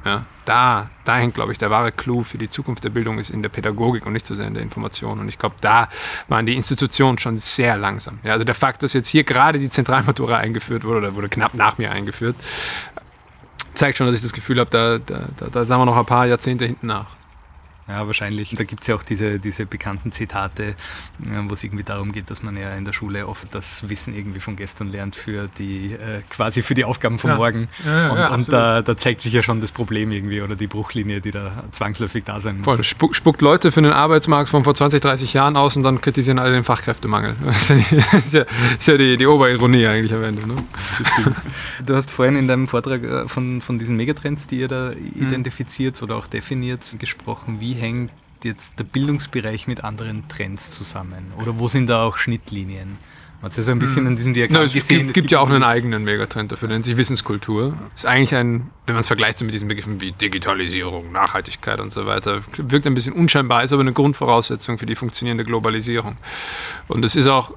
Ja, 0.04 0.26
da, 0.44 0.88
hängt, 1.06 1.34
glaube 1.34 1.52
ich, 1.52 1.58
der 1.58 1.70
wahre 1.70 1.92
Clou 1.92 2.22
für 2.22 2.38
die 2.38 2.48
Zukunft 2.48 2.84
der 2.84 2.90
Bildung 2.90 3.18
ist 3.18 3.30
in 3.30 3.42
der 3.42 3.50
Pädagogik 3.50 4.06
und 4.06 4.14
nicht 4.14 4.24
so 4.24 4.34
sehr 4.34 4.46
in 4.46 4.54
der 4.54 4.62
Information. 4.62 5.20
Und 5.20 5.28
ich 5.28 5.38
glaube, 5.38 5.56
da 5.60 5.88
waren 6.28 6.46
die 6.46 6.54
Institutionen 6.54 7.18
schon 7.18 7.36
sehr 7.38 7.76
langsam. 7.76 8.18
Ja, 8.22 8.32
also 8.32 8.44
der 8.44 8.54
Fakt, 8.54 8.82
dass 8.82 8.92
jetzt 8.94 9.08
hier 9.08 9.24
gerade 9.24 9.58
die 9.58 9.68
Zentralmatura 9.68 10.36
eingeführt 10.38 10.84
wurde 10.84 10.98
oder 10.98 11.14
wurde 11.14 11.28
knapp 11.28 11.54
nach 11.54 11.76
mir 11.76 11.90
eingeführt, 11.90 12.36
zeigt 13.74 13.98
schon, 13.98 14.06
dass 14.06 14.16
ich 14.16 14.22
das 14.22 14.32
Gefühl 14.32 14.58
habe, 14.58 14.70
da, 14.70 14.98
da, 14.98 15.28
da, 15.36 15.46
da 15.48 15.64
sind 15.64 15.78
wir 15.78 15.84
noch 15.84 15.96
ein 15.96 16.06
paar 16.06 16.26
Jahrzehnte 16.26 16.64
hinten 16.64 16.86
nach. 16.86 17.17
Ja, 17.88 18.06
wahrscheinlich. 18.06 18.54
Da 18.54 18.64
gibt 18.64 18.82
es 18.82 18.86
ja 18.86 18.94
auch 18.94 19.02
diese, 19.02 19.38
diese 19.38 19.64
bekannten 19.64 20.12
Zitate, 20.12 20.62
äh, 20.64 20.74
wo 21.46 21.54
es 21.54 21.64
irgendwie 21.64 21.84
darum 21.84 22.12
geht, 22.12 22.30
dass 22.30 22.42
man 22.42 22.56
ja 22.56 22.74
in 22.74 22.84
der 22.84 22.92
Schule 22.92 23.26
oft 23.26 23.54
das 23.54 23.88
Wissen 23.88 24.14
irgendwie 24.14 24.40
von 24.40 24.56
gestern 24.56 24.90
lernt 24.90 25.16
für 25.16 25.48
die, 25.58 25.94
äh, 25.94 26.20
quasi 26.28 26.60
für 26.60 26.74
die 26.74 26.84
Aufgaben 26.84 27.18
von 27.18 27.30
ja. 27.30 27.36
morgen. 27.36 27.68
Ja, 27.86 28.10
und, 28.28 28.40
und 28.40 28.52
da, 28.52 28.82
da, 28.82 28.96
zeigt 28.96 29.22
sich 29.22 29.32
ja 29.32 29.42
schon 29.42 29.62
das 29.62 29.72
Problem 29.72 30.10
irgendwie 30.10 30.42
oder 30.42 30.54
die 30.54 30.66
Bruchlinie, 30.66 31.22
die 31.22 31.30
da 31.30 31.64
zwangsläufig 31.72 32.24
da 32.24 32.40
sein 32.40 32.58
muss. 32.58 32.66
Voll, 32.66 32.84
spuckt, 32.84 33.16
spuckt 33.16 33.40
Leute 33.40 33.72
für 33.72 33.80
den 33.80 33.92
Arbeitsmarkt 33.92 34.50
von 34.50 34.64
vor 34.64 34.74
20, 34.74 35.00
30 35.00 35.32
Jahren 35.32 35.56
aus 35.56 35.74
und 35.74 35.82
dann 35.82 36.02
kritisieren 36.02 36.38
alle 36.38 36.52
den 36.52 36.64
Fachkräftemangel. 36.64 37.36
Das 37.58 37.70
ist 37.70 38.32
ja, 38.32 38.44
ist 38.78 38.88
ja 38.88 38.96
die, 38.96 39.16
die 39.16 39.26
Oberironie 39.26 39.86
eigentlich 39.86 40.12
am 40.12 40.22
Ende. 40.22 40.46
Ne? 40.46 40.56
Du 41.84 41.94
hast 41.94 42.10
vorhin 42.10 42.36
in 42.36 42.48
deinem 42.48 42.68
Vortrag 42.68 43.02
äh, 43.02 43.28
von, 43.28 43.60
von 43.62 43.78
diesen 43.78 43.96
Megatrends, 43.96 44.46
die 44.46 44.60
ihr 44.60 44.68
da 44.68 44.90
mhm. 44.90 45.22
identifiziert 45.26 46.02
oder 46.02 46.16
auch 46.16 46.26
definiert, 46.26 46.84
gesprochen. 46.98 47.60
Wie 47.60 47.77
hängt 47.78 48.10
jetzt 48.44 48.78
der 48.78 48.84
Bildungsbereich 48.84 49.66
mit 49.66 49.84
anderen 49.84 50.28
Trends 50.28 50.70
zusammen? 50.70 51.32
Oder 51.40 51.58
wo 51.58 51.68
sind 51.68 51.88
da 51.88 52.04
auch 52.04 52.18
Schnittlinien? 52.18 52.98
Man 53.40 53.46
hat 53.46 53.52
es 53.52 53.58
ja 53.58 53.62
so 53.62 53.70
ein 53.70 53.78
bisschen 53.78 54.04
hm. 54.04 54.06
in 54.08 54.16
diesem 54.16 54.34
Diagramm 54.34 54.60
no, 54.60 54.64
es 54.64 54.72
gesehen. 54.72 54.98
Gibt, 54.98 55.10
es 55.10 55.14
gibt 55.14 55.30
ja 55.30 55.38
auch 55.38 55.48
einen 55.48 55.62
eigenen 55.62 56.02
Megatrend 56.02 56.50
dafür, 56.50 56.68
nennt 56.68 56.84
sich 56.84 56.96
Wissenskultur. 56.96 57.74
Ist 57.94 58.04
eigentlich 58.04 58.34
ein, 58.34 58.70
wenn 58.86 58.94
man 58.96 59.00
es 59.00 59.06
vergleicht 59.06 59.40
mit 59.42 59.54
diesen 59.54 59.68
Begriffen 59.68 60.00
wie 60.00 60.10
Digitalisierung, 60.10 61.12
Nachhaltigkeit 61.12 61.78
und 61.80 61.92
so 61.92 62.04
weiter, 62.04 62.42
wirkt 62.56 62.86
ein 62.88 62.94
bisschen 62.94 63.12
unscheinbar, 63.12 63.62
ist 63.62 63.72
aber 63.72 63.82
eine 63.82 63.92
Grundvoraussetzung 63.92 64.78
für 64.78 64.86
die 64.86 64.96
funktionierende 64.96 65.44
Globalisierung. 65.44 66.16
Und 66.88 67.04
es 67.04 67.14
ist 67.14 67.28
auch 67.28 67.54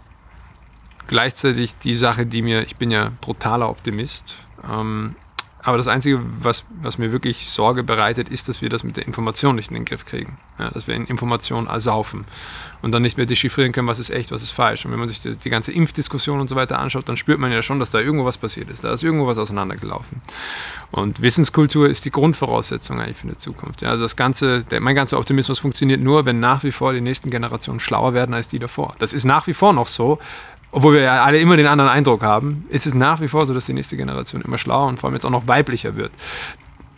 gleichzeitig 1.07 1.75
die 1.79 1.95
Sache, 1.95 2.27
die 2.27 2.43
mir, 2.43 2.61
ich 2.61 2.75
bin 2.75 2.91
ja 2.91 3.11
brutaler 3.19 3.67
Optimist, 3.67 4.35
ähm, 4.69 5.15
aber 5.63 5.77
das 5.77 5.87
Einzige, 5.87 6.19
was, 6.39 6.65
was 6.81 6.97
mir 6.97 7.11
wirklich 7.11 7.49
Sorge 7.49 7.83
bereitet, 7.83 8.29
ist, 8.29 8.49
dass 8.49 8.61
wir 8.61 8.69
das 8.69 8.83
mit 8.83 8.97
der 8.97 9.05
Information 9.05 9.55
nicht 9.55 9.69
in 9.69 9.75
den 9.75 9.85
Griff 9.85 10.05
kriegen. 10.05 10.37
Ja, 10.57 10.69
dass 10.71 10.87
wir 10.87 10.95
in 10.95 11.05
Informationen 11.05 11.67
ersaufen 11.67 12.25
und 12.81 12.91
dann 12.91 13.01
nicht 13.01 13.17
mehr 13.17 13.25
dechiffrieren 13.25 13.71
können, 13.71 13.87
was 13.87 13.99
ist 13.99 14.09
echt, 14.09 14.31
was 14.31 14.41
ist 14.41 14.51
falsch. 14.51 14.85
Und 14.85 14.91
wenn 14.91 14.99
man 14.99 15.07
sich 15.07 15.21
die, 15.21 15.37
die, 15.37 15.49
ganze 15.49 15.71
Impfdiskussion 15.71 16.39
und 16.39 16.47
so 16.47 16.55
weiter 16.55 16.79
anschaut, 16.79 17.07
dann 17.07 17.17
spürt 17.17 17.39
man 17.39 17.51
ja 17.51 17.61
schon, 17.61 17.79
dass 17.79 17.91
da 17.91 17.99
irgendwo 17.99 18.25
was 18.25 18.37
passiert 18.37 18.69
ist. 18.69 18.83
Da 18.83 18.91
ist 18.91 19.03
irgendwo 19.03 19.27
was 19.27 19.37
auseinandergelaufen. 19.37 20.21
Und 20.91 21.21
Wissenskultur 21.21 21.89
ist 21.89 22.05
die 22.05 22.11
Grundvoraussetzung 22.11 22.99
eigentlich 22.99 23.17
für 23.17 23.27
eine 23.27 23.37
Zukunft. 23.37 23.81
Ja, 23.81 23.89
also 23.89 24.03
das 24.03 24.15
ganze, 24.15 24.63
der, 24.63 24.81
mein 24.81 24.95
ganzer 24.95 25.19
Optimismus 25.19 25.59
funktioniert 25.59 26.01
nur, 26.01 26.25
wenn 26.25 26.39
nach 26.39 26.63
wie 26.63 26.71
vor 26.71 26.93
die 26.93 27.01
nächsten 27.01 27.29
Generationen 27.29 27.79
schlauer 27.79 28.13
werden 28.13 28.33
als 28.33 28.47
die 28.47 28.59
davor. 28.59 28.95
Das 28.99 29.13
ist 29.13 29.25
nach 29.25 29.47
wie 29.47 29.53
vor 29.53 29.73
noch 29.73 29.87
so, 29.87 30.19
obwohl 30.71 30.93
wir 30.93 31.01
ja 31.01 31.23
alle 31.23 31.39
immer 31.39 31.57
den 31.57 31.67
anderen 31.67 31.89
Eindruck 31.89 32.23
haben, 32.23 32.65
ist 32.69 32.87
es 32.87 32.93
nach 32.93 33.21
wie 33.21 33.27
vor 33.27 33.45
so, 33.45 33.53
dass 33.53 33.65
die 33.65 33.73
nächste 33.73 33.97
Generation 33.97 34.41
immer 34.41 34.57
schlauer 34.57 34.87
und 34.87 34.99
vor 34.99 35.07
allem 35.07 35.15
jetzt 35.15 35.25
auch 35.25 35.31
noch 35.31 35.47
weiblicher 35.47 35.95
wird. 35.95 36.11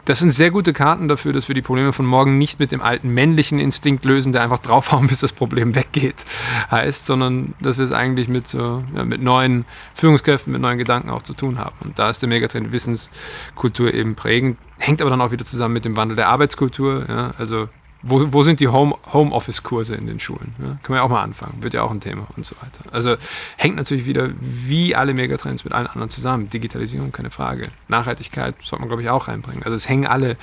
Das 0.06 0.20
sind 0.20 0.32
sehr 0.32 0.52
gute 0.52 0.74
Karten 0.74 1.08
dafür, 1.08 1.32
dass 1.32 1.48
wir 1.48 1.56
die 1.56 1.62
Probleme 1.62 1.94
von 1.94 2.06
morgen 2.06 2.38
nicht 2.38 2.60
mit 2.60 2.74
dem 2.74 2.82
alten 2.82 3.14
männlichen 3.14 3.58
Instinkt 3.58 4.04
lösen, 4.04 4.34
der 4.34 4.42
einfach 4.42 4.60
draufhauen, 4.60 5.08
bis 5.10 5.20
das 5.20 5.32
Problem 5.32 5.76
weggeht, 5.76 6.26
heißt, 6.70 7.06
sondern 7.06 7.54
dass 7.62 7.78
wir 7.78 7.86
es 7.86 7.94
eigentlich 7.94 8.28
mit, 8.28 8.46
so, 8.46 8.84
ja, 8.94 9.06
mit 9.06 9.22
neuen 9.22 9.64
Führungskräften, 9.94 10.52
mit 10.52 10.62
neuen 10.62 10.78
Gedanken 10.78 11.10
auch 11.10 11.22
zu 11.22 11.34
tun 11.34 11.58
haben. 11.58 11.76
Und 11.80 12.00
da 12.00 12.10
ist 12.10 12.22
der 12.22 12.28
Megatrend 12.28 12.74
Wissenskultur 12.74 13.94
eben 13.94 14.16
prägend, 14.16 14.58
hängt 14.78 15.02
aber 15.02 15.10
dann 15.10 15.22
auch 15.22 15.32
wieder 15.32 15.46
zusammen 15.46 15.74
mit 15.74 15.86
dem 15.86 15.96
Wandel 15.96 16.18
der 16.18 16.28
Arbeitskultur. 16.28 17.06
Ja, 17.08 17.34
also 17.38 17.70
wo, 18.04 18.34
wo 18.34 18.44
sind 18.44 18.60
die 18.60 18.68
Home, 18.68 18.96
Homeoffice-Kurse 19.12 19.96
in 19.96 20.08
den 20.08 20.20
Schulen? 20.20 20.54
Ja, 20.60 20.66
können 20.84 20.90
wir 20.90 20.96
ja 20.98 21.04
auch 21.04 21.10
mal 21.10 21.24
anfangen, 21.24 21.64
wird 21.64 21.74
ja 21.74 21.82
auch 21.84 21.92
ein 21.92 22.02
Thema 22.02 22.28
und 22.36 22.46
so 22.46 22.56
weiter. 22.58 22.84
Also 22.92 23.16
hängt 23.58 23.78
natürlich 23.78 24.06
wieder 24.06 24.30
wie 24.40 24.96
alle 24.96 25.14
Megatrends 25.14 25.64
mit 25.64 25.74
allen 25.74 25.88
anderen 25.88 26.10
zusammen. 26.10 26.50
Digitalisierung, 26.50 27.12
keine 27.14 27.32
Frage. 27.32 27.70
Nachhaltigkeit 27.88 28.56
sollte 28.62 28.82
man, 28.82 28.90
glaube 28.90 29.02
ich, 29.02 29.10
auch 29.10 29.30
reinbringen. 29.30 29.64
Also 29.64 29.76
es 29.76 29.88
hängen 29.88 30.06
alle 30.06 30.38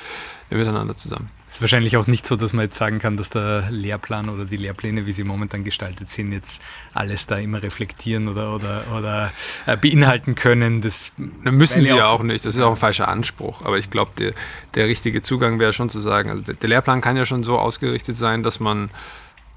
miteinander 0.48 0.96
zusammen. 0.96 1.28
Es 1.50 1.56
ist 1.56 1.62
wahrscheinlich 1.62 1.96
auch 1.96 2.06
nicht 2.06 2.28
so, 2.28 2.36
dass 2.36 2.52
man 2.52 2.66
jetzt 2.66 2.76
sagen 2.76 3.00
kann, 3.00 3.16
dass 3.16 3.28
der 3.28 3.68
Lehrplan 3.72 4.28
oder 4.28 4.44
die 4.44 4.56
Lehrpläne, 4.56 5.06
wie 5.06 5.12
sie 5.12 5.24
momentan 5.24 5.64
gestaltet 5.64 6.08
sind, 6.08 6.30
jetzt 6.30 6.62
alles 6.94 7.26
da 7.26 7.38
immer 7.38 7.60
reflektieren 7.60 8.28
oder, 8.28 8.54
oder, 8.54 8.84
oder 8.96 9.32
äh, 9.66 9.76
beinhalten 9.76 10.36
können. 10.36 10.80
Das 10.80 11.10
müssen 11.16 11.82
sie 11.82 11.88
ja 11.88 12.06
auch 12.06 12.22
nicht. 12.22 12.44
Das 12.44 12.54
ist 12.54 12.62
auch 12.62 12.70
ein 12.70 12.76
falscher 12.76 13.08
Anspruch. 13.08 13.64
Aber 13.64 13.78
ich 13.78 13.90
glaube, 13.90 14.12
der, 14.16 14.32
der 14.76 14.86
richtige 14.86 15.22
Zugang 15.22 15.58
wäre 15.58 15.72
schon 15.72 15.90
zu 15.90 15.98
sagen, 15.98 16.30
also 16.30 16.40
der, 16.40 16.54
der 16.54 16.68
Lehrplan 16.68 17.00
kann 17.00 17.16
ja 17.16 17.26
schon 17.26 17.42
so 17.42 17.58
ausgerichtet 17.58 18.16
sein, 18.16 18.44
dass 18.44 18.60
man 18.60 18.90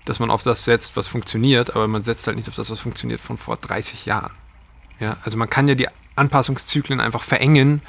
dass 0.05 0.19
man 0.19 0.31
auf 0.31 0.41
das 0.41 0.65
setzt, 0.65 0.97
was 0.97 1.07
funktioniert, 1.07 1.75
aber 1.75 1.87
man 1.87 2.01
setzt 2.01 2.25
halt 2.25 2.35
nicht 2.35 2.49
auf 2.49 2.55
das, 2.55 2.71
was 2.71 2.79
funktioniert 2.79 3.21
von 3.21 3.37
vor 3.37 3.55
30 3.55 4.07
Jahren. 4.07 4.33
Ja, 4.99 5.17
also 5.23 5.37
man 5.37 5.49
kann 5.49 5.67
ja 5.67 5.75
die 5.75 5.87
Anpassungszyklen 6.15 6.99
einfach 6.99 7.23
verengen. 7.23 7.83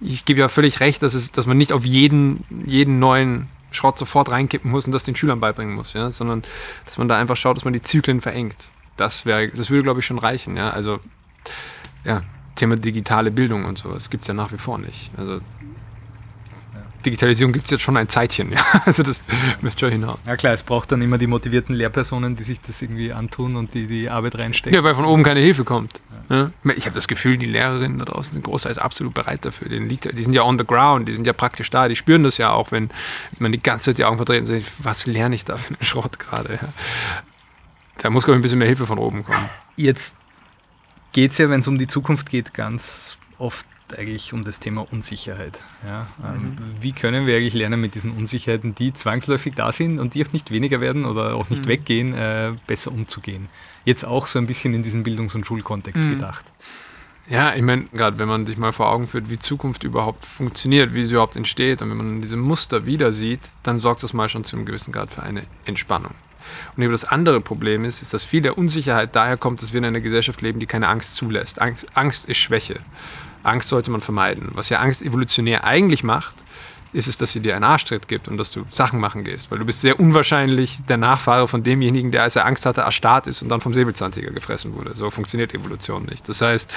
Ich 0.00 0.24
gebe 0.24 0.40
ja 0.40 0.48
völlig 0.48 0.80
recht, 0.80 1.02
dass, 1.02 1.14
es, 1.14 1.32
dass 1.32 1.46
man 1.46 1.56
nicht 1.56 1.72
auf 1.72 1.84
jeden, 1.84 2.44
jeden 2.66 2.98
neuen 2.98 3.48
Schrott 3.70 3.98
sofort 3.98 4.30
reinkippen 4.30 4.70
muss 4.70 4.86
und 4.86 4.92
das 4.92 5.04
den 5.04 5.16
Schülern 5.16 5.40
beibringen 5.40 5.74
muss, 5.74 5.92
ja, 5.92 6.10
sondern 6.10 6.42
dass 6.84 6.98
man 6.98 7.08
da 7.08 7.18
einfach 7.18 7.36
schaut, 7.36 7.56
dass 7.56 7.64
man 7.64 7.72
die 7.72 7.82
Zyklen 7.82 8.20
verengt. 8.20 8.70
Das 8.96 9.26
wäre, 9.26 9.48
das 9.48 9.70
würde, 9.70 9.82
glaube 9.82 10.00
ich, 10.00 10.06
schon 10.06 10.18
reichen. 10.18 10.56
Ja, 10.56 10.70
also 10.70 11.00
ja, 12.04 12.22
Thema 12.54 12.76
digitale 12.76 13.30
Bildung 13.30 13.64
und 13.64 13.78
sowas 13.78 14.10
gibt 14.10 14.24
es 14.24 14.28
ja 14.28 14.34
nach 14.34 14.52
wie 14.52 14.58
vor 14.58 14.78
nicht. 14.78 15.10
Also 15.16 15.40
Digitalisierung 17.04 17.52
gibt 17.52 17.66
es 17.66 17.70
jetzt 17.70 17.82
schon 17.82 17.96
ein 17.96 18.08
Zeitchen. 18.08 18.52
Ja? 18.54 18.82
Also 18.84 19.02
das 19.02 19.20
müsst 19.62 19.82
ihr 19.82 19.90
hinhauen. 19.90 20.18
Ja 20.26 20.36
klar, 20.36 20.52
es 20.52 20.62
braucht 20.62 20.92
dann 20.92 21.02
immer 21.02 21.18
die 21.18 21.26
motivierten 21.26 21.74
Lehrpersonen, 21.74 22.36
die 22.36 22.44
sich 22.44 22.60
das 22.60 22.80
irgendwie 22.82 23.12
antun 23.12 23.56
und 23.56 23.74
die 23.74 23.86
die 23.86 24.08
Arbeit 24.08 24.38
reinstecken. 24.38 24.74
Ja, 24.74 24.84
weil 24.84 24.94
von 24.94 25.04
oben 25.04 25.22
keine 25.24 25.40
Hilfe 25.40 25.64
kommt. 25.64 26.00
Ja. 26.28 26.50
Ich 26.76 26.86
habe 26.86 26.94
das 26.94 27.08
Gefühl, 27.08 27.36
die 27.36 27.46
Lehrerinnen 27.46 27.98
da 27.98 28.04
draußen 28.04 28.32
sind 28.32 28.44
großteils 28.44 28.78
absolut 28.78 29.12
bereit 29.14 29.44
dafür. 29.44 29.68
Liegt, 29.68 30.16
die 30.16 30.22
sind 30.22 30.32
ja 30.32 30.42
on 30.42 30.58
the 30.58 30.64
ground, 30.64 31.08
die 31.08 31.14
sind 31.14 31.26
ja 31.26 31.32
praktisch 31.32 31.68
da, 31.70 31.88
die 31.88 31.96
spüren 31.96 32.22
das 32.24 32.38
ja 32.38 32.52
auch, 32.52 32.70
wenn 32.72 32.90
man 33.38 33.52
die 33.52 33.60
ganze 33.60 33.86
Zeit 33.86 33.98
die 33.98 34.04
Augen 34.04 34.16
verdreht 34.16 34.40
und 34.40 34.46
sagt, 34.46 34.64
was 34.82 35.06
lerne 35.06 35.34
ich 35.34 35.44
da 35.44 35.56
für 35.56 35.74
einen 35.74 35.84
Schrott 35.84 36.18
gerade. 36.18 36.54
Ja? 36.54 36.68
Da 37.98 38.10
muss, 38.10 38.24
glaube 38.24 38.36
ich, 38.36 38.40
ein 38.40 38.42
bisschen 38.42 38.58
mehr 38.58 38.68
Hilfe 38.68 38.86
von 38.86 38.98
oben 38.98 39.24
kommen. 39.24 39.48
Jetzt 39.76 40.14
geht 41.12 41.32
es 41.32 41.38
ja, 41.38 41.50
wenn 41.50 41.60
es 41.60 41.68
um 41.68 41.78
die 41.78 41.86
Zukunft 41.86 42.30
geht, 42.30 42.54
ganz 42.54 43.18
oft 43.38 43.66
eigentlich 43.96 44.32
um 44.32 44.44
das 44.44 44.60
Thema 44.60 44.86
Unsicherheit. 44.90 45.62
Ja, 45.84 46.06
ähm, 46.24 46.42
mhm. 46.42 46.58
Wie 46.80 46.92
können 46.92 47.26
wir 47.26 47.36
eigentlich 47.36 47.54
lernen, 47.54 47.80
mit 47.80 47.94
diesen 47.94 48.12
Unsicherheiten, 48.12 48.74
die 48.74 48.92
zwangsläufig 48.92 49.54
da 49.54 49.72
sind 49.72 49.98
und 49.98 50.14
die 50.14 50.24
auch 50.24 50.32
nicht 50.32 50.50
weniger 50.50 50.80
werden 50.80 51.04
oder 51.04 51.34
auch 51.34 51.50
nicht 51.50 51.64
mhm. 51.64 51.68
weggehen, 51.68 52.14
äh, 52.14 52.54
besser 52.66 52.92
umzugehen? 52.92 53.48
Jetzt 53.84 54.04
auch 54.04 54.26
so 54.26 54.38
ein 54.38 54.46
bisschen 54.46 54.74
in 54.74 54.82
diesem 54.82 55.02
Bildungs- 55.02 55.34
und 55.34 55.46
Schulkontext 55.46 56.06
mhm. 56.06 56.10
gedacht. 56.10 56.44
Ja, 57.28 57.54
ich 57.54 57.62
meine, 57.62 57.84
gerade 57.92 58.18
wenn 58.18 58.28
man 58.28 58.44
sich 58.44 58.58
mal 58.58 58.72
vor 58.72 58.90
Augen 58.90 59.06
führt, 59.06 59.30
wie 59.30 59.38
Zukunft 59.38 59.82
überhaupt 59.84 60.26
funktioniert, 60.26 60.94
wie 60.94 61.04
sie 61.04 61.12
überhaupt 61.12 61.36
entsteht 61.36 61.80
und 61.80 61.90
wenn 61.90 61.96
man 61.96 62.20
diese 62.20 62.36
Muster 62.36 62.84
wieder 62.84 63.12
sieht, 63.12 63.40
dann 63.62 63.78
sorgt 63.78 64.02
das 64.02 64.12
mal 64.12 64.28
schon 64.28 64.44
zu 64.44 64.56
einem 64.56 64.66
gewissen 64.66 64.92
Grad 64.92 65.10
für 65.10 65.22
eine 65.22 65.44
Entspannung. 65.64 66.12
Und 66.76 66.82
eben 66.82 66.92
das 66.92 67.04
andere 67.04 67.40
Problem 67.40 67.84
ist, 67.84 68.02
ist, 68.02 68.12
dass 68.12 68.24
viel 68.24 68.42
der 68.42 68.58
Unsicherheit 68.58 69.16
daher 69.16 69.38
kommt, 69.38 69.62
dass 69.62 69.72
wir 69.72 69.78
in 69.78 69.86
einer 69.86 70.00
Gesellschaft 70.00 70.42
leben, 70.42 70.60
die 70.60 70.66
keine 70.66 70.88
Angst 70.88 71.14
zulässt. 71.14 71.60
Angst 71.60 72.28
ist 72.28 72.36
Schwäche. 72.36 72.80
Angst 73.44 73.68
sollte 73.68 73.90
man 73.90 74.00
vermeiden. 74.00 74.50
Was 74.54 74.68
ja 74.68 74.80
Angst 74.80 75.02
evolutionär 75.02 75.64
eigentlich 75.64 76.02
macht, 76.02 76.34
ist 76.92 77.08
es, 77.08 77.18
dass 77.18 77.32
sie 77.32 77.40
dir 77.40 77.56
einen 77.56 77.64
Arschtritt 77.64 78.06
gibt 78.06 78.28
und 78.28 78.38
dass 78.38 78.52
du 78.52 78.64
Sachen 78.70 79.00
machen 79.00 79.24
gehst. 79.24 79.50
Weil 79.50 79.58
du 79.58 79.64
bist 79.64 79.80
sehr 79.80 79.98
unwahrscheinlich 79.98 80.78
der 80.88 80.96
Nachfahre 80.96 81.48
von 81.48 81.62
demjenigen, 81.62 82.12
der, 82.12 82.22
als 82.22 82.36
er 82.36 82.46
Angst 82.46 82.66
hatte, 82.66 82.82
erstarrt 82.82 83.26
ist 83.26 83.42
und 83.42 83.48
dann 83.48 83.60
vom 83.60 83.74
Säbelzahntiger 83.74 84.30
gefressen 84.30 84.74
wurde. 84.74 84.94
So 84.94 85.10
funktioniert 85.10 85.52
Evolution 85.54 86.04
nicht. 86.04 86.28
Das 86.28 86.40
heißt, 86.40 86.72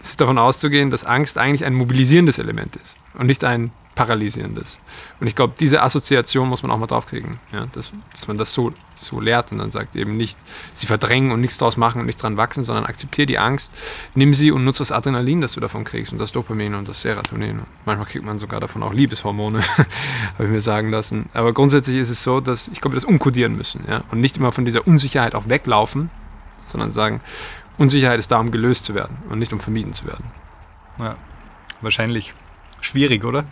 es 0.00 0.08
ist 0.10 0.20
davon 0.20 0.38
auszugehen, 0.38 0.90
dass 0.90 1.04
Angst 1.04 1.36
eigentlich 1.36 1.64
ein 1.64 1.74
mobilisierendes 1.74 2.38
Element 2.38 2.76
ist 2.76 2.96
und 3.14 3.26
nicht 3.26 3.44
ein 3.44 3.72
paralysierendes. 3.94 4.78
Und 5.20 5.26
ich 5.26 5.34
glaube, 5.34 5.54
diese 5.60 5.82
Assoziation 5.82 6.48
muss 6.48 6.62
man 6.62 6.72
auch 6.72 6.78
mal 6.78 6.86
draufkriegen, 6.86 7.38
ja? 7.52 7.66
dass, 7.72 7.92
dass 8.14 8.28
man 8.28 8.38
das 8.38 8.54
so, 8.54 8.72
so 8.94 9.20
lehrt 9.20 9.52
und 9.52 9.58
dann 9.58 9.70
sagt 9.70 9.94
eben 9.94 10.16
nicht, 10.16 10.38
sie 10.72 10.86
verdrängen 10.86 11.32
und 11.32 11.42
nichts 11.42 11.58
draus 11.58 11.76
machen 11.76 12.00
und 12.00 12.06
nicht 12.06 12.22
dran 12.22 12.38
wachsen, 12.38 12.64
sondern 12.64 12.86
akzeptiere 12.86 13.26
die 13.26 13.38
Angst, 13.38 13.70
nimm 14.14 14.32
sie 14.32 14.52
und 14.52 14.64
nutze 14.64 14.78
das 14.78 14.90
Adrenalin, 14.90 15.42
das 15.42 15.52
du 15.52 15.60
davon 15.60 15.84
kriegst 15.84 16.12
und 16.12 16.18
das 16.18 16.32
Dopamin 16.32 16.74
und 16.74 16.88
das 16.88 17.02
Serotonin. 17.02 17.60
Manchmal 17.84 18.06
kriegt 18.06 18.24
man 18.24 18.38
sogar 18.38 18.58
davon 18.58 18.82
auch 18.82 18.94
Liebeshormone, 18.94 19.60
habe 20.34 20.44
ich 20.44 20.50
mir 20.50 20.62
sagen 20.62 20.90
lassen. 20.90 21.28
Aber 21.34 21.52
grundsätzlich 21.52 21.96
ist 21.96 22.08
es 22.10 22.22
so, 22.22 22.40
dass 22.40 22.68
ich 22.68 22.80
glaube, 22.80 22.94
wir 22.94 23.00
das 23.00 23.04
umkodieren 23.04 23.54
müssen 23.54 23.84
ja? 23.86 24.04
und 24.10 24.22
nicht 24.22 24.38
immer 24.38 24.52
von 24.52 24.64
dieser 24.64 24.86
Unsicherheit 24.86 25.34
auch 25.34 25.48
weglaufen, 25.50 26.10
sondern 26.62 26.90
sagen, 26.90 27.20
Unsicherheit 27.76 28.18
ist 28.18 28.30
da, 28.30 28.38
um 28.38 28.50
gelöst 28.50 28.86
zu 28.86 28.94
werden 28.94 29.18
und 29.28 29.38
nicht 29.38 29.52
um 29.52 29.60
vermieden 29.60 29.92
zu 29.92 30.06
werden. 30.06 30.24
Ja, 30.98 31.16
wahrscheinlich 31.82 32.34
schwierig, 32.80 33.24
oder? 33.24 33.44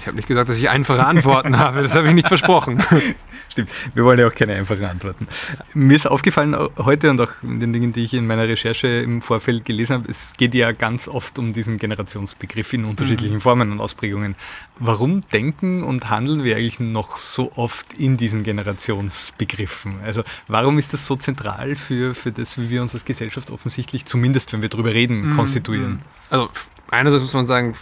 Ich 0.00 0.06
habe 0.06 0.16
nicht 0.16 0.28
gesagt, 0.28 0.48
dass 0.48 0.58
ich 0.58 0.68
einfache 0.68 1.04
Antworten 1.04 1.58
habe. 1.58 1.82
Das 1.82 1.94
habe 1.94 2.08
ich 2.08 2.14
nicht 2.14 2.28
versprochen. 2.28 2.82
Stimmt. 3.48 3.70
Wir 3.94 4.04
wollen 4.04 4.18
ja 4.18 4.26
auch 4.26 4.34
keine 4.34 4.54
einfachen 4.54 4.84
Antworten. 4.84 5.28
Mir 5.74 5.94
ist 5.94 6.06
aufgefallen 6.06 6.56
heute 6.78 7.10
und 7.10 7.20
auch 7.20 7.30
in 7.42 7.60
den 7.60 7.72
Dingen, 7.72 7.92
die 7.92 8.04
ich 8.04 8.14
in 8.14 8.26
meiner 8.26 8.48
Recherche 8.48 8.88
im 8.88 9.22
Vorfeld 9.22 9.64
gelesen 9.64 9.94
habe, 9.94 10.10
es 10.10 10.32
geht 10.36 10.54
ja 10.54 10.72
ganz 10.72 11.08
oft 11.08 11.38
um 11.38 11.52
diesen 11.52 11.78
Generationsbegriff 11.78 12.72
in 12.72 12.84
unterschiedlichen 12.84 13.36
mhm. 13.36 13.40
Formen 13.40 13.72
und 13.72 13.80
Ausprägungen. 13.80 14.34
Warum 14.78 15.22
denken 15.32 15.82
und 15.82 16.10
handeln 16.10 16.42
wir 16.42 16.56
eigentlich 16.56 16.80
noch 16.80 17.16
so 17.16 17.52
oft 17.54 17.94
in 17.94 18.16
diesen 18.16 18.42
Generationsbegriffen? 18.42 20.00
Also 20.02 20.24
warum 20.48 20.78
ist 20.78 20.92
das 20.92 21.06
so 21.06 21.16
zentral 21.16 21.76
für, 21.76 22.14
für 22.14 22.32
das, 22.32 22.58
wie 22.58 22.70
wir 22.70 22.82
uns 22.82 22.94
als 22.94 23.04
Gesellschaft 23.04 23.50
offensichtlich, 23.50 24.04
zumindest 24.06 24.52
wenn 24.52 24.62
wir 24.62 24.68
darüber 24.68 24.92
reden, 24.92 25.28
mhm. 25.28 25.36
konstituieren? 25.36 26.00
Also 26.30 26.48
einerseits 26.90 27.22
muss 27.22 27.34
man 27.34 27.46
sagen, 27.46 27.74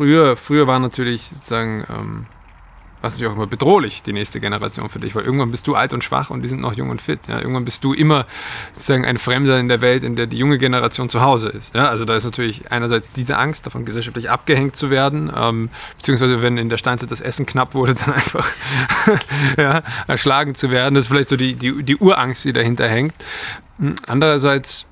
früher, 0.00 0.34
früher 0.34 0.66
war 0.66 0.78
natürlich 0.78 1.24
sozusagen, 1.24 1.84
ähm, 1.90 2.26
was 3.02 3.12
natürlich 3.12 3.32
auch 3.32 3.36
immer 3.36 3.46
bedrohlich, 3.46 4.02
die 4.02 4.14
nächste 4.14 4.40
Generation 4.40 4.88
für 4.88 4.98
dich, 4.98 5.14
weil 5.14 5.24
irgendwann 5.24 5.50
bist 5.50 5.66
du 5.66 5.74
alt 5.74 5.92
und 5.92 6.02
schwach 6.02 6.30
und 6.30 6.40
die 6.40 6.48
sind 6.48 6.62
noch 6.62 6.72
jung 6.72 6.88
und 6.88 7.02
fit. 7.02 7.20
Ja? 7.28 7.38
Irgendwann 7.38 7.66
bist 7.66 7.84
du 7.84 7.92
immer 7.92 8.24
sozusagen 8.72 9.04
ein 9.04 9.18
Fremder 9.18 9.60
in 9.60 9.68
der 9.68 9.82
Welt, 9.82 10.02
in 10.02 10.16
der 10.16 10.26
die 10.26 10.38
junge 10.38 10.56
Generation 10.56 11.10
zu 11.10 11.20
Hause 11.20 11.50
ist. 11.50 11.74
Ja? 11.74 11.90
Also 11.90 12.06
da 12.06 12.16
ist 12.16 12.24
natürlich 12.24 12.72
einerseits 12.72 13.12
diese 13.12 13.36
Angst, 13.36 13.66
davon 13.66 13.84
gesellschaftlich 13.84 14.30
abgehängt 14.30 14.74
zu 14.74 14.88
werden, 14.88 15.30
ähm, 15.36 15.68
beziehungsweise 15.98 16.40
wenn 16.40 16.56
in 16.56 16.70
der 16.70 16.78
Steinzeit 16.78 17.10
das 17.10 17.20
Essen 17.20 17.44
knapp 17.44 17.74
wurde, 17.74 17.94
dann 18.06 18.14
einfach 18.14 18.48
ja, 19.58 19.82
erschlagen 20.06 20.54
zu 20.54 20.70
werden. 20.70 20.94
Das 20.94 21.04
ist 21.04 21.08
vielleicht 21.08 21.28
so 21.28 21.36
die, 21.36 21.56
die, 21.56 21.82
die 21.82 21.96
Urangst, 21.98 22.42
die 22.46 22.54
dahinter 22.54 22.88
hängt. 22.88 23.12
Hm, 23.78 23.96
andererseits 24.06 24.86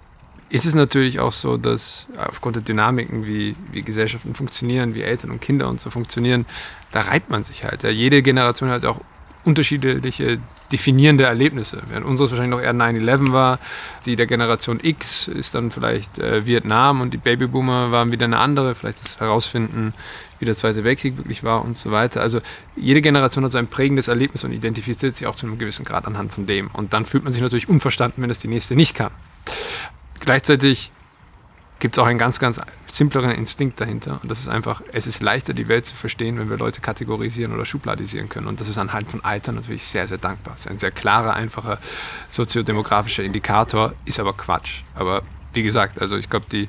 ist 0.50 0.66
es 0.66 0.74
natürlich 0.74 1.20
auch 1.20 1.32
so, 1.32 1.56
dass 1.56 2.06
aufgrund 2.16 2.56
der 2.56 2.62
Dynamiken, 2.62 3.26
wie, 3.26 3.54
wie 3.70 3.82
Gesellschaften 3.82 4.34
funktionieren, 4.34 4.94
wie 4.94 5.02
Eltern 5.02 5.30
und 5.30 5.40
Kinder 5.40 5.68
und 5.68 5.80
so 5.80 5.90
funktionieren, 5.90 6.46
da 6.90 7.00
reibt 7.02 7.30
man 7.30 7.42
sich 7.42 7.64
halt. 7.64 7.82
Ja. 7.82 7.90
Jede 7.90 8.22
Generation 8.22 8.70
hat 8.70 8.84
auch 8.84 9.00
unterschiedliche 9.44 10.38
definierende 10.72 11.24
Erlebnisse. 11.24 11.82
Während 11.88 12.04
unseres 12.04 12.30
wahrscheinlich 12.30 12.58
noch 12.58 12.62
eher 12.62 12.74
9-11 12.74 13.32
war, 13.32 13.58
die 14.04 14.16
der 14.16 14.26
Generation 14.26 14.78
X 14.82 15.28
ist 15.28 15.54
dann 15.54 15.70
vielleicht 15.70 16.18
äh, 16.18 16.46
Vietnam 16.46 17.00
und 17.00 17.14
die 17.14 17.18
Babyboomer 17.18 17.90
waren 17.90 18.12
wieder 18.12 18.26
eine 18.26 18.38
andere, 18.38 18.74
vielleicht 18.74 19.02
das 19.02 19.20
Herausfinden, 19.20 19.94
wie 20.38 20.44
der 20.44 20.54
Zweite 20.54 20.84
Weltkrieg 20.84 21.16
wirklich 21.16 21.44
war 21.44 21.64
und 21.64 21.76
so 21.76 21.90
weiter. 21.90 22.20
Also 22.20 22.40
jede 22.76 23.00
Generation 23.00 23.44
hat 23.44 23.52
so 23.52 23.58
ein 23.58 23.68
prägendes 23.68 24.08
Erlebnis 24.08 24.44
und 24.44 24.52
identifiziert 24.52 25.16
sich 25.16 25.26
auch 25.26 25.34
zu 25.34 25.46
einem 25.46 25.58
gewissen 25.58 25.84
Grad 25.84 26.06
anhand 26.06 26.34
von 26.34 26.46
dem. 26.46 26.68
Und 26.68 26.92
dann 26.92 27.06
fühlt 27.06 27.24
man 27.24 27.32
sich 27.32 27.40
natürlich 27.40 27.68
unverstanden, 27.68 28.22
wenn 28.22 28.30
es 28.30 28.40
die 28.40 28.48
nächste 28.48 28.76
nicht 28.76 28.94
kann. 28.94 29.12
Gleichzeitig 30.28 30.92
gibt 31.78 31.94
es 31.94 31.98
auch 31.98 32.06
einen 32.06 32.18
ganz, 32.18 32.38
ganz 32.38 32.60
simpleren 32.84 33.30
Instinkt 33.30 33.80
dahinter. 33.80 34.20
Und 34.22 34.30
das 34.30 34.40
ist 34.40 34.48
einfach, 34.48 34.82
es 34.92 35.06
ist 35.06 35.22
leichter, 35.22 35.54
die 35.54 35.68
Welt 35.68 35.86
zu 35.86 35.96
verstehen, 35.96 36.38
wenn 36.38 36.50
wir 36.50 36.58
Leute 36.58 36.82
kategorisieren 36.82 37.54
oder 37.54 37.64
schubladisieren 37.64 38.28
können. 38.28 38.46
Und 38.46 38.60
das 38.60 38.68
ist 38.68 38.76
anhand 38.76 39.10
von 39.10 39.24
Alter 39.24 39.52
natürlich 39.52 39.84
sehr, 39.84 40.06
sehr 40.06 40.18
dankbar. 40.18 40.52
Es 40.56 40.66
ist 40.66 40.70
ein 40.70 40.76
sehr 40.76 40.90
klarer, 40.90 41.32
einfacher 41.32 41.78
soziodemografischer 42.26 43.24
Indikator, 43.24 43.94
ist 44.04 44.20
aber 44.20 44.34
Quatsch. 44.34 44.82
Aber 44.94 45.22
wie 45.54 45.62
gesagt, 45.62 45.98
also 45.98 46.18
ich 46.18 46.28
glaube, 46.28 46.44
die, 46.52 46.68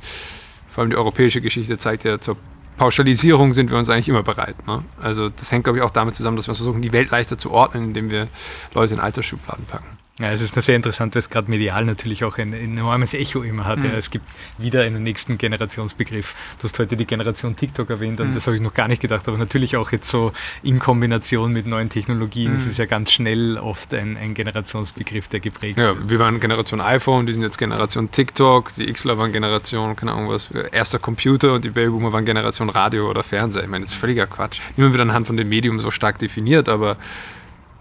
vor 0.69 0.83
allem 0.83 0.91
die 0.91 0.95
europäische 0.95 1.41
Geschichte 1.41 1.77
zeigt 1.77 2.05
ja, 2.05 2.17
zur 2.17 2.37
Pauschalisierung 2.77 3.51
sind 3.51 3.71
wir 3.71 3.77
uns 3.77 3.89
eigentlich 3.89 4.07
immer 4.07 4.23
bereit. 4.23 4.55
Ne? 4.67 4.85
Also 5.01 5.27
das 5.27 5.51
hängt, 5.51 5.65
glaube 5.65 5.79
ich, 5.79 5.83
auch 5.83 5.91
damit 5.91 6.15
zusammen, 6.15 6.37
dass 6.37 6.47
wir 6.47 6.55
versuchen, 6.55 6.81
die 6.81 6.93
Welt 6.93 7.11
leichter 7.11 7.37
zu 7.37 7.51
ordnen, 7.51 7.89
indem 7.89 8.09
wir 8.09 8.29
Leute 8.73 8.93
in 8.93 9.01
Altersschubladen 9.01 9.65
packen. 9.65 9.98
Ja, 10.19 10.33
es 10.33 10.41
ist 10.41 10.53
sehr 10.53 10.75
interessant, 10.75 11.15
weil 11.15 11.19
es 11.19 11.29
gerade 11.29 11.49
medial 11.49 11.85
natürlich 11.85 12.25
auch 12.25 12.37
ein, 12.37 12.51
enormes 12.51 13.13
Echo 13.13 13.41
immer 13.41 13.63
hat. 13.63 13.79
Mhm. 13.79 13.85
Ja, 13.85 13.91
es 13.91 14.09
gibt 14.09 14.25
wieder 14.57 14.81
einen 14.81 15.01
nächsten 15.01 15.37
Generationsbegriff. 15.37 16.35
Du 16.57 16.65
hast 16.65 16.77
heute 16.77 16.97
die 16.97 17.05
Generation 17.05 17.55
TikTok 17.55 17.89
erwähnt 17.89 18.19
und 18.19 18.31
mhm. 18.31 18.33
das 18.33 18.45
habe 18.45 18.57
ich 18.57 18.61
noch 18.61 18.73
gar 18.73 18.89
nicht 18.89 19.01
gedacht, 19.01 19.25
aber 19.29 19.37
natürlich 19.37 19.77
auch 19.77 19.93
jetzt 19.93 20.09
so 20.09 20.33
in 20.61 20.79
Kombination 20.79 21.53
mit 21.53 21.67
neuen 21.67 21.87
Technologien. 21.87 22.55
Es 22.55 22.65
mhm. 22.65 22.71
ist 22.71 22.77
ja 22.79 22.85
ganz 22.85 23.13
schnell 23.13 23.57
oft 23.57 23.93
ein, 23.93 24.17
ein 24.17 24.33
Generationsbegriff, 24.33 25.29
der 25.29 25.39
geprägt 25.39 25.79
ja, 25.79 25.95
wird. 25.95 26.09
Wir 26.09 26.19
waren 26.19 26.41
Generation 26.41 26.81
iPhone, 26.81 27.25
die 27.25 27.31
sind 27.31 27.43
jetzt 27.43 27.57
Generation 27.57 28.11
TikTok, 28.11 28.75
die 28.75 28.91
Xler 28.91 29.17
waren 29.17 29.31
Generation, 29.31 29.95
keine 29.95 30.11
Ahnung 30.11 30.27
was, 30.27 30.51
erster 30.51 30.99
Computer 30.99 31.53
und 31.53 31.63
die 31.63 31.69
Babyboomer 31.69 32.11
waren 32.11 32.25
Generation 32.25 32.69
Radio 32.69 33.09
oder 33.09 33.23
Fernseher. 33.23 33.63
Ich 33.63 33.69
meine, 33.69 33.85
das 33.85 33.93
ist 33.93 33.99
völliger 33.99 34.27
Quatsch. 34.27 34.59
Niemand 34.75 34.95
wird 34.95 35.01
anhand 35.01 35.27
von 35.27 35.37
dem 35.37 35.47
Medium 35.47 35.79
so 35.79 35.91
stark 35.91 36.19
definiert, 36.19 36.67
aber 36.67 36.97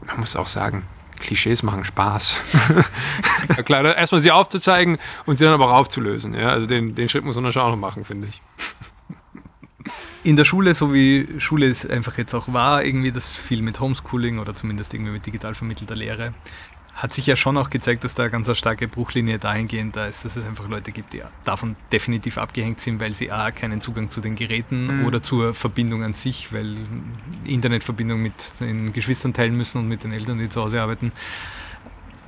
man 0.06 0.20
muss 0.20 0.36
auch 0.36 0.46
sagen, 0.46 0.84
Klischees 1.20 1.62
machen 1.62 1.84
Spaß. 1.84 2.40
ja, 3.56 3.62
klar, 3.62 3.96
erstmal 3.96 4.20
sie 4.20 4.30
aufzuzeigen 4.30 4.98
und 5.26 5.36
sie 5.36 5.44
dann 5.44 5.54
aber 5.54 5.66
auch 5.66 5.76
aufzulösen. 5.76 6.34
Ja? 6.34 6.50
Also 6.50 6.66
den, 6.66 6.94
den 6.94 7.08
Schritt 7.08 7.24
muss 7.24 7.36
man 7.36 7.50
schon 7.52 7.62
auch 7.62 7.70
noch 7.70 7.76
machen, 7.76 8.04
finde 8.04 8.28
ich. 8.28 8.42
In 10.24 10.36
der 10.36 10.44
Schule, 10.44 10.74
so 10.74 10.92
wie 10.92 11.28
Schule 11.38 11.68
es 11.68 11.86
einfach 11.86 12.18
jetzt 12.18 12.34
auch 12.34 12.52
war, 12.52 12.84
irgendwie 12.84 13.12
das 13.12 13.34
viel 13.34 13.62
mit 13.62 13.80
Homeschooling 13.80 14.38
oder 14.38 14.54
zumindest 14.54 14.92
irgendwie 14.92 15.12
mit 15.12 15.24
digital 15.24 15.54
vermittelter 15.54 15.96
Lehre, 15.96 16.34
hat 16.98 17.14
sich 17.14 17.26
ja 17.26 17.36
schon 17.36 17.56
auch 17.56 17.70
gezeigt, 17.70 18.02
dass 18.02 18.16
da 18.16 18.24
eine 18.24 18.32
ganz 18.32 18.50
starke 18.58 18.88
Bruchlinie 18.88 19.38
dahingehend 19.38 19.94
da 19.94 20.06
ist, 20.06 20.24
dass 20.24 20.34
es 20.34 20.44
einfach 20.44 20.68
Leute 20.68 20.90
gibt, 20.90 21.12
die 21.12 21.22
davon 21.44 21.76
definitiv 21.92 22.38
abgehängt 22.38 22.80
sind, 22.80 23.00
weil 23.00 23.14
sie 23.14 23.30
A, 23.30 23.52
keinen 23.52 23.80
Zugang 23.80 24.10
zu 24.10 24.20
den 24.20 24.34
Geräten 24.34 24.98
mhm. 24.98 25.06
oder 25.06 25.22
zur 25.22 25.54
Verbindung 25.54 26.02
an 26.02 26.12
sich, 26.12 26.52
weil 26.52 26.76
Internetverbindung 27.44 28.20
mit 28.20 28.58
den 28.58 28.92
Geschwistern 28.92 29.32
teilen 29.32 29.56
müssen 29.56 29.78
und 29.78 29.86
mit 29.86 30.02
den 30.02 30.12
Eltern, 30.12 30.38
die 30.38 30.48
zu 30.48 30.60
Hause 30.60 30.82
arbeiten. 30.82 31.12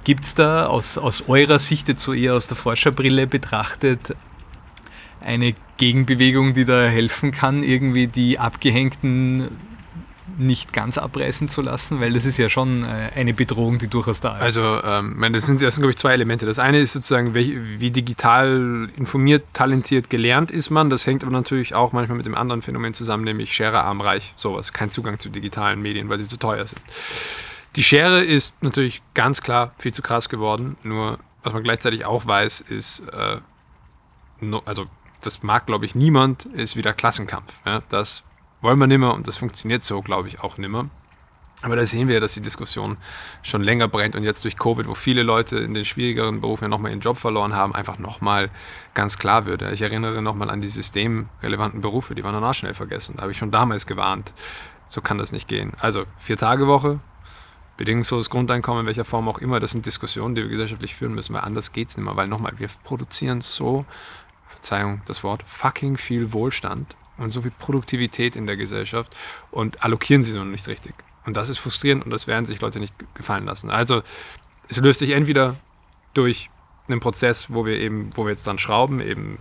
Gibt 0.04 0.24
es 0.24 0.34
da 0.34 0.66
aus, 0.66 0.98
aus 0.98 1.24
eurer 1.26 1.58
Sicht, 1.58 1.88
jetzt 1.88 2.04
so 2.04 2.14
eher 2.14 2.34
aus 2.34 2.46
der 2.46 2.56
Forscherbrille 2.56 3.26
betrachtet, 3.26 4.14
eine 5.20 5.54
Gegenbewegung, 5.78 6.54
die 6.54 6.64
da 6.64 6.84
helfen 6.84 7.32
kann, 7.32 7.64
irgendwie 7.64 8.06
die 8.06 8.38
Abgehängten 8.38 9.48
nicht 10.38 10.72
ganz 10.72 10.98
abreißen 10.98 11.48
zu 11.48 11.62
lassen, 11.62 12.00
weil 12.00 12.12
das 12.12 12.24
ist 12.24 12.36
ja 12.38 12.48
schon 12.48 12.82
äh, 12.82 13.10
eine 13.14 13.34
Bedrohung, 13.34 13.78
die 13.78 13.88
durchaus 13.88 14.20
da 14.20 14.36
ist. 14.36 14.42
Also, 14.42 14.82
ähm, 14.84 15.16
das 15.32 15.46
sind, 15.46 15.62
das 15.62 15.74
sind 15.74 15.82
glaube 15.82 15.90
ich, 15.90 15.96
zwei 15.96 16.12
Elemente. 16.12 16.46
Das 16.46 16.58
eine 16.58 16.78
ist 16.78 16.92
sozusagen, 16.92 17.34
wie, 17.34 17.80
wie 17.80 17.90
digital 17.90 18.88
informiert, 18.96 19.44
talentiert, 19.52 20.10
gelernt 20.10 20.50
ist 20.50 20.70
man. 20.70 20.90
Das 20.90 21.06
hängt 21.06 21.22
aber 21.22 21.32
natürlich 21.32 21.74
auch 21.74 21.92
manchmal 21.92 22.16
mit 22.16 22.26
dem 22.26 22.34
anderen 22.34 22.62
Phänomen 22.62 22.94
zusammen, 22.94 23.24
nämlich 23.24 23.54
Schere 23.54 23.82
arm 23.82 24.00
reich, 24.00 24.32
sowas. 24.36 24.72
Kein 24.72 24.90
Zugang 24.90 25.18
zu 25.18 25.28
digitalen 25.28 25.82
Medien, 25.82 26.08
weil 26.08 26.18
sie 26.18 26.26
zu 26.26 26.36
teuer 26.36 26.66
sind. 26.66 26.80
Die 27.76 27.84
Schere 27.84 28.22
ist 28.24 28.54
natürlich 28.62 29.02
ganz 29.14 29.42
klar 29.42 29.72
viel 29.78 29.92
zu 29.92 30.02
krass 30.02 30.28
geworden. 30.28 30.76
Nur, 30.82 31.18
was 31.42 31.52
man 31.52 31.62
gleichzeitig 31.62 32.04
auch 32.04 32.26
weiß, 32.26 32.62
ist, 32.62 33.00
äh, 33.12 33.36
no, 34.40 34.62
also 34.64 34.86
das 35.20 35.42
mag, 35.42 35.66
glaube 35.66 35.84
ich, 35.84 35.94
niemand, 35.94 36.46
ist 36.46 36.76
wieder 36.76 36.92
Klassenkampf. 36.92 37.60
Ja? 37.64 37.82
Das 37.88 38.22
wollen 38.60 38.78
wir 38.78 38.86
nimmer 38.86 39.14
und 39.14 39.26
das 39.26 39.36
funktioniert 39.36 39.82
so, 39.82 40.02
glaube 40.02 40.28
ich, 40.28 40.40
auch 40.40 40.58
nimmer. 40.58 40.90
Aber 41.62 41.76
da 41.76 41.84
sehen 41.84 42.08
wir, 42.08 42.20
dass 42.20 42.32
die 42.32 42.40
Diskussion 42.40 42.96
schon 43.42 43.62
länger 43.62 43.86
brennt 43.86 44.16
und 44.16 44.22
jetzt 44.22 44.44
durch 44.44 44.56
Covid, 44.56 44.86
wo 44.86 44.94
viele 44.94 45.22
Leute 45.22 45.58
in 45.58 45.74
den 45.74 45.84
schwierigeren 45.84 46.40
Berufen 46.40 46.64
ja 46.64 46.68
nochmal 46.68 46.90
ihren 46.90 47.00
Job 47.00 47.18
verloren 47.18 47.54
haben, 47.54 47.74
einfach 47.74 47.98
nochmal 47.98 48.48
ganz 48.94 49.18
klar 49.18 49.44
wird. 49.44 49.60
Ich 49.62 49.82
erinnere 49.82 50.22
nochmal 50.22 50.48
an 50.48 50.62
die 50.62 50.68
systemrelevanten 50.68 51.82
Berufe, 51.82 52.14
die 52.14 52.24
waren 52.24 52.32
danach 52.32 52.54
schnell 52.54 52.72
vergessen. 52.72 53.16
Da 53.16 53.22
habe 53.22 53.32
ich 53.32 53.38
schon 53.38 53.50
damals 53.50 53.86
gewarnt. 53.86 54.32
So 54.86 55.02
kann 55.02 55.18
das 55.18 55.32
nicht 55.32 55.48
gehen. 55.48 55.72
Also 55.78 56.04
vier 56.16 56.38
Tage 56.38 56.66
Woche, 56.66 56.98
bedingungsloses 57.76 58.30
Grundeinkommen, 58.30 58.80
in 58.80 58.86
welcher 58.86 59.04
Form 59.04 59.28
auch 59.28 59.38
immer, 59.38 59.60
das 59.60 59.72
sind 59.72 59.84
Diskussionen, 59.84 60.34
die 60.34 60.42
wir 60.42 60.48
gesellschaftlich 60.48 60.94
führen 60.94 61.14
müssen, 61.14 61.34
weil 61.34 61.42
anders 61.42 61.72
geht 61.72 61.88
es 61.88 61.96
nicht 61.96 62.06
mehr. 62.06 62.16
Weil 62.16 62.28
nochmal, 62.28 62.54
wir 62.56 62.68
produzieren 62.84 63.42
so, 63.42 63.84
Verzeihung, 64.46 65.02
das 65.04 65.22
Wort, 65.22 65.42
fucking 65.46 65.98
viel 65.98 66.32
Wohlstand 66.32 66.96
und 67.20 67.30
so 67.30 67.42
viel 67.42 67.52
Produktivität 67.52 68.34
in 68.34 68.46
der 68.46 68.56
Gesellschaft 68.56 69.14
und 69.50 69.84
allokieren 69.84 70.22
sie 70.22 70.32
so 70.32 70.42
nicht 70.42 70.66
richtig. 70.66 70.94
Und 71.26 71.36
das 71.36 71.48
ist 71.48 71.58
frustrierend 71.58 72.04
und 72.04 72.10
das 72.10 72.26
werden 72.26 72.46
sich 72.46 72.60
Leute 72.60 72.80
nicht 72.80 72.94
gefallen 73.14 73.44
lassen. 73.44 73.70
Also 73.70 74.02
es 74.68 74.78
löst 74.78 75.00
sich 75.00 75.10
entweder 75.10 75.56
durch 76.14 76.50
einen 76.88 77.00
Prozess, 77.00 77.50
wo 77.50 77.66
wir 77.66 77.78
eben, 77.78 78.10
wo 78.16 78.24
wir 78.24 78.30
jetzt 78.30 78.46
dann 78.46 78.58
schrauben, 78.58 79.00
eben 79.00 79.38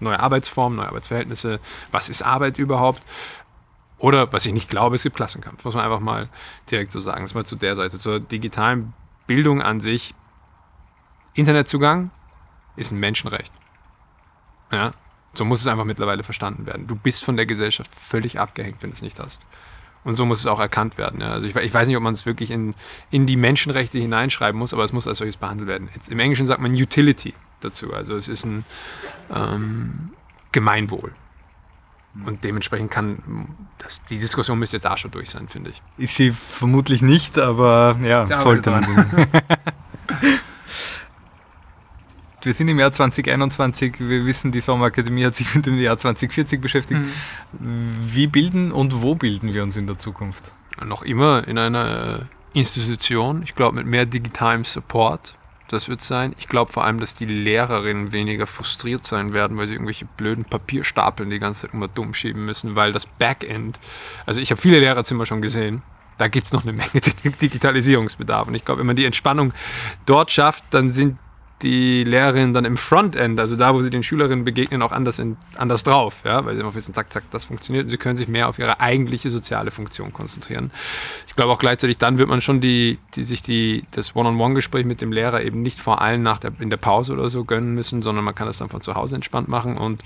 neue 0.00 0.18
Arbeitsformen, 0.18 0.76
neue 0.76 0.88
Arbeitsverhältnisse, 0.88 1.60
was 1.92 2.08
ist 2.08 2.22
Arbeit 2.22 2.58
überhaupt? 2.58 3.02
Oder 3.98 4.32
was 4.32 4.44
ich 4.44 4.52
nicht 4.52 4.68
glaube, 4.68 4.96
es 4.96 5.04
gibt 5.04 5.16
Klassenkampf, 5.16 5.64
muss 5.64 5.74
man 5.74 5.84
einfach 5.84 6.00
mal 6.00 6.28
direkt 6.70 6.90
so 6.90 6.98
sagen. 6.98 7.24
Das 7.24 7.34
mal 7.34 7.46
zu 7.46 7.56
der 7.56 7.76
Seite, 7.76 7.98
zur 7.98 8.20
digitalen 8.20 8.92
Bildung 9.26 9.62
an 9.62 9.80
sich. 9.80 10.14
Internetzugang 11.32 12.10
ist 12.76 12.90
ein 12.90 12.98
Menschenrecht. 12.98 13.54
Ja, 14.70 14.92
so 15.38 15.44
muss 15.44 15.60
es 15.60 15.66
einfach 15.66 15.84
mittlerweile 15.84 16.22
verstanden 16.22 16.66
werden. 16.66 16.86
Du 16.86 16.96
bist 16.96 17.24
von 17.24 17.36
der 17.36 17.46
Gesellschaft 17.46 17.90
völlig 17.94 18.38
abgehängt, 18.38 18.82
wenn 18.82 18.90
du 18.90 18.94
es 18.94 19.02
nicht 19.02 19.18
hast. 19.20 19.40
Und 20.04 20.14
so 20.14 20.26
muss 20.26 20.40
es 20.40 20.46
auch 20.46 20.60
erkannt 20.60 20.98
werden. 20.98 21.20
Ja. 21.20 21.28
Also 21.28 21.46
ich, 21.46 21.56
ich, 21.56 21.72
weiß 21.72 21.88
nicht, 21.88 21.96
ob 21.96 22.02
man 22.02 22.12
es 22.12 22.26
wirklich 22.26 22.50
in, 22.50 22.74
in 23.10 23.26
die 23.26 23.36
Menschenrechte 23.36 23.98
hineinschreiben 23.98 24.58
muss, 24.58 24.74
aber 24.74 24.84
es 24.84 24.92
muss 24.92 25.06
als 25.08 25.18
solches 25.18 25.38
behandelt 25.38 25.68
werden. 25.68 25.88
Jetzt, 25.94 26.10
Im 26.10 26.18
Englischen 26.18 26.46
sagt 26.46 26.60
man 26.60 26.72
Utility 26.72 27.34
dazu. 27.60 27.92
Also 27.94 28.14
es 28.14 28.28
ist 28.28 28.44
ein 28.44 28.64
ähm, 29.34 30.10
Gemeinwohl. 30.52 31.12
Und 32.26 32.44
dementsprechend 32.44 32.92
kann 32.92 33.56
das, 33.78 34.00
die 34.04 34.18
Diskussion 34.18 34.58
müsste 34.58 34.76
jetzt 34.76 34.86
auch 34.86 34.98
schon 34.98 35.10
durch 35.10 35.30
sein, 35.30 35.48
finde 35.48 35.70
ich. 35.70 35.82
Ist 35.96 36.14
sie 36.14 36.30
vermutlich 36.30 37.02
nicht, 37.02 37.38
aber 37.38 37.98
ja, 38.02 38.28
ja 38.28 38.36
sollte 38.36 38.70
man. 38.70 38.84
wir 42.44 42.54
sind 42.54 42.68
im 42.68 42.78
Jahr 42.78 42.92
2021, 42.92 44.00
wir 44.00 44.26
wissen, 44.26 44.52
die 44.52 44.60
Sommerakademie 44.60 45.24
hat 45.24 45.34
sich 45.34 45.54
mit 45.54 45.66
dem 45.66 45.78
Jahr 45.78 45.96
2040 45.96 46.60
beschäftigt. 46.60 47.00
Mhm. 47.00 47.90
Wie 48.10 48.26
bilden 48.26 48.72
und 48.72 49.02
wo 49.02 49.14
bilden 49.14 49.52
wir 49.52 49.62
uns 49.62 49.76
in 49.76 49.86
der 49.86 49.98
Zukunft? 49.98 50.52
Noch 50.84 51.02
immer 51.02 51.46
in 51.46 51.58
einer 51.58 52.26
äh, 52.54 52.58
Institution, 52.58 53.42
ich 53.42 53.54
glaube 53.54 53.76
mit 53.76 53.86
mehr 53.86 54.06
digitalem 54.06 54.64
Support. 54.64 55.36
Das 55.68 55.88
wird 55.88 56.02
sein. 56.02 56.34
Ich 56.38 56.46
glaube 56.46 56.70
vor 56.70 56.84
allem, 56.84 57.00
dass 57.00 57.14
die 57.14 57.24
Lehrerinnen 57.24 58.12
weniger 58.12 58.46
frustriert 58.46 59.06
sein 59.06 59.32
werden, 59.32 59.56
weil 59.56 59.66
sie 59.66 59.72
irgendwelche 59.72 60.04
blöden 60.04 60.44
Papierstapeln 60.44 61.30
die 61.30 61.38
ganze 61.38 61.62
Zeit 61.62 61.74
immer 61.74 61.88
dumm 61.88 62.12
schieben 62.12 62.44
müssen, 62.44 62.76
weil 62.76 62.92
das 62.92 63.06
Backend, 63.06 63.80
also 64.26 64.40
ich 64.40 64.50
habe 64.50 64.60
viele 64.60 64.78
Lehrerzimmer 64.78 65.24
schon 65.24 65.40
gesehen, 65.40 65.82
da 66.18 66.28
gibt 66.28 66.46
es 66.46 66.52
noch 66.52 66.62
eine 66.62 66.72
Menge 66.72 66.90
Digitalisierungsbedarf. 67.40 68.48
Und 68.48 68.54
ich 68.54 68.64
glaube, 68.64 68.80
wenn 68.80 68.86
man 68.86 68.96
die 68.96 69.04
Entspannung 69.04 69.52
dort 70.06 70.30
schafft, 70.30 70.64
dann 70.70 70.90
sind 70.90 71.18
die 71.62 72.04
Lehrerinnen 72.04 72.52
dann 72.52 72.64
im 72.64 72.76
Frontend, 72.76 73.38
also 73.40 73.56
da, 73.56 73.74
wo 73.74 73.80
sie 73.80 73.90
den 73.90 74.02
Schülerinnen 74.02 74.44
begegnen, 74.44 74.82
auch 74.82 74.92
anders, 74.92 75.18
in, 75.18 75.36
anders 75.56 75.82
drauf, 75.82 76.22
ja, 76.24 76.44
weil 76.44 76.54
sie 76.54 76.60
immer 76.60 76.74
wissen, 76.74 76.92
zack, 76.94 77.12
zack, 77.12 77.24
das 77.30 77.44
funktioniert. 77.44 77.88
Sie 77.88 77.96
können 77.96 78.16
sich 78.16 78.28
mehr 78.28 78.48
auf 78.48 78.58
ihre 78.58 78.80
eigentliche 78.80 79.30
soziale 79.30 79.70
Funktion 79.70 80.12
konzentrieren. 80.12 80.70
Ich 81.26 81.36
glaube 81.36 81.52
auch 81.52 81.58
gleichzeitig, 81.58 81.98
dann 81.98 82.18
wird 82.18 82.28
man 82.28 82.40
schon 82.40 82.60
die, 82.60 82.98
die 83.14 83.24
sich 83.24 83.40
die, 83.40 83.84
das 83.92 84.14
One-on-One-Gespräch 84.14 84.84
mit 84.84 85.00
dem 85.00 85.12
Lehrer 85.12 85.42
eben 85.42 85.62
nicht 85.62 85.80
vor 85.80 86.02
allem 86.02 86.22
nach 86.22 86.38
der, 86.38 86.52
in 86.58 86.70
der 86.70 86.76
Pause 86.76 87.12
oder 87.12 87.28
so 87.28 87.44
gönnen 87.44 87.74
müssen, 87.74 88.02
sondern 88.02 88.24
man 88.24 88.34
kann 88.34 88.46
das 88.46 88.58
dann 88.58 88.68
von 88.68 88.80
zu 88.80 88.94
Hause 88.94 89.14
entspannt 89.14 89.48
machen 89.48 89.78
und 89.78 90.02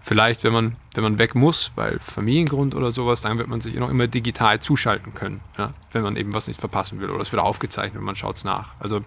vielleicht, 0.00 0.44
wenn 0.44 0.52
man, 0.52 0.76
wenn 0.96 1.04
man 1.04 1.18
weg 1.18 1.34
muss, 1.34 1.72
weil 1.76 1.98
Familiengrund 2.00 2.74
oder 2.74 2.90
sowas, 2.90 3.20
dann 3.20 3.38
wird 3.38 3.48
man 3.48 3.60
sich 3.60 3.74
noch 3.74 3.90
immer 3.90 4.06
digital 4.06 4.60
zuschalten 4.60 5.14
können, 5.14 5.40
ja, 5.58 5.74
wenn 5.92 6.02
man 6.02 6.16
eben 6.16 6.32
was 6.32 6.48
nicht 6.48 6.58
verpassen 6.60 7.00
will 7.00 7.10
oder 7.10 7.22
es 7.22 7.32
wird 7.32 7.42
aufgezeichnet 7.42 7.98
und 7.98 8.04
man 8.04 8.16
schaut 8.16 8.36
es 8.36 8.44
nach. 8.44 8.70
Also 8.80 9.04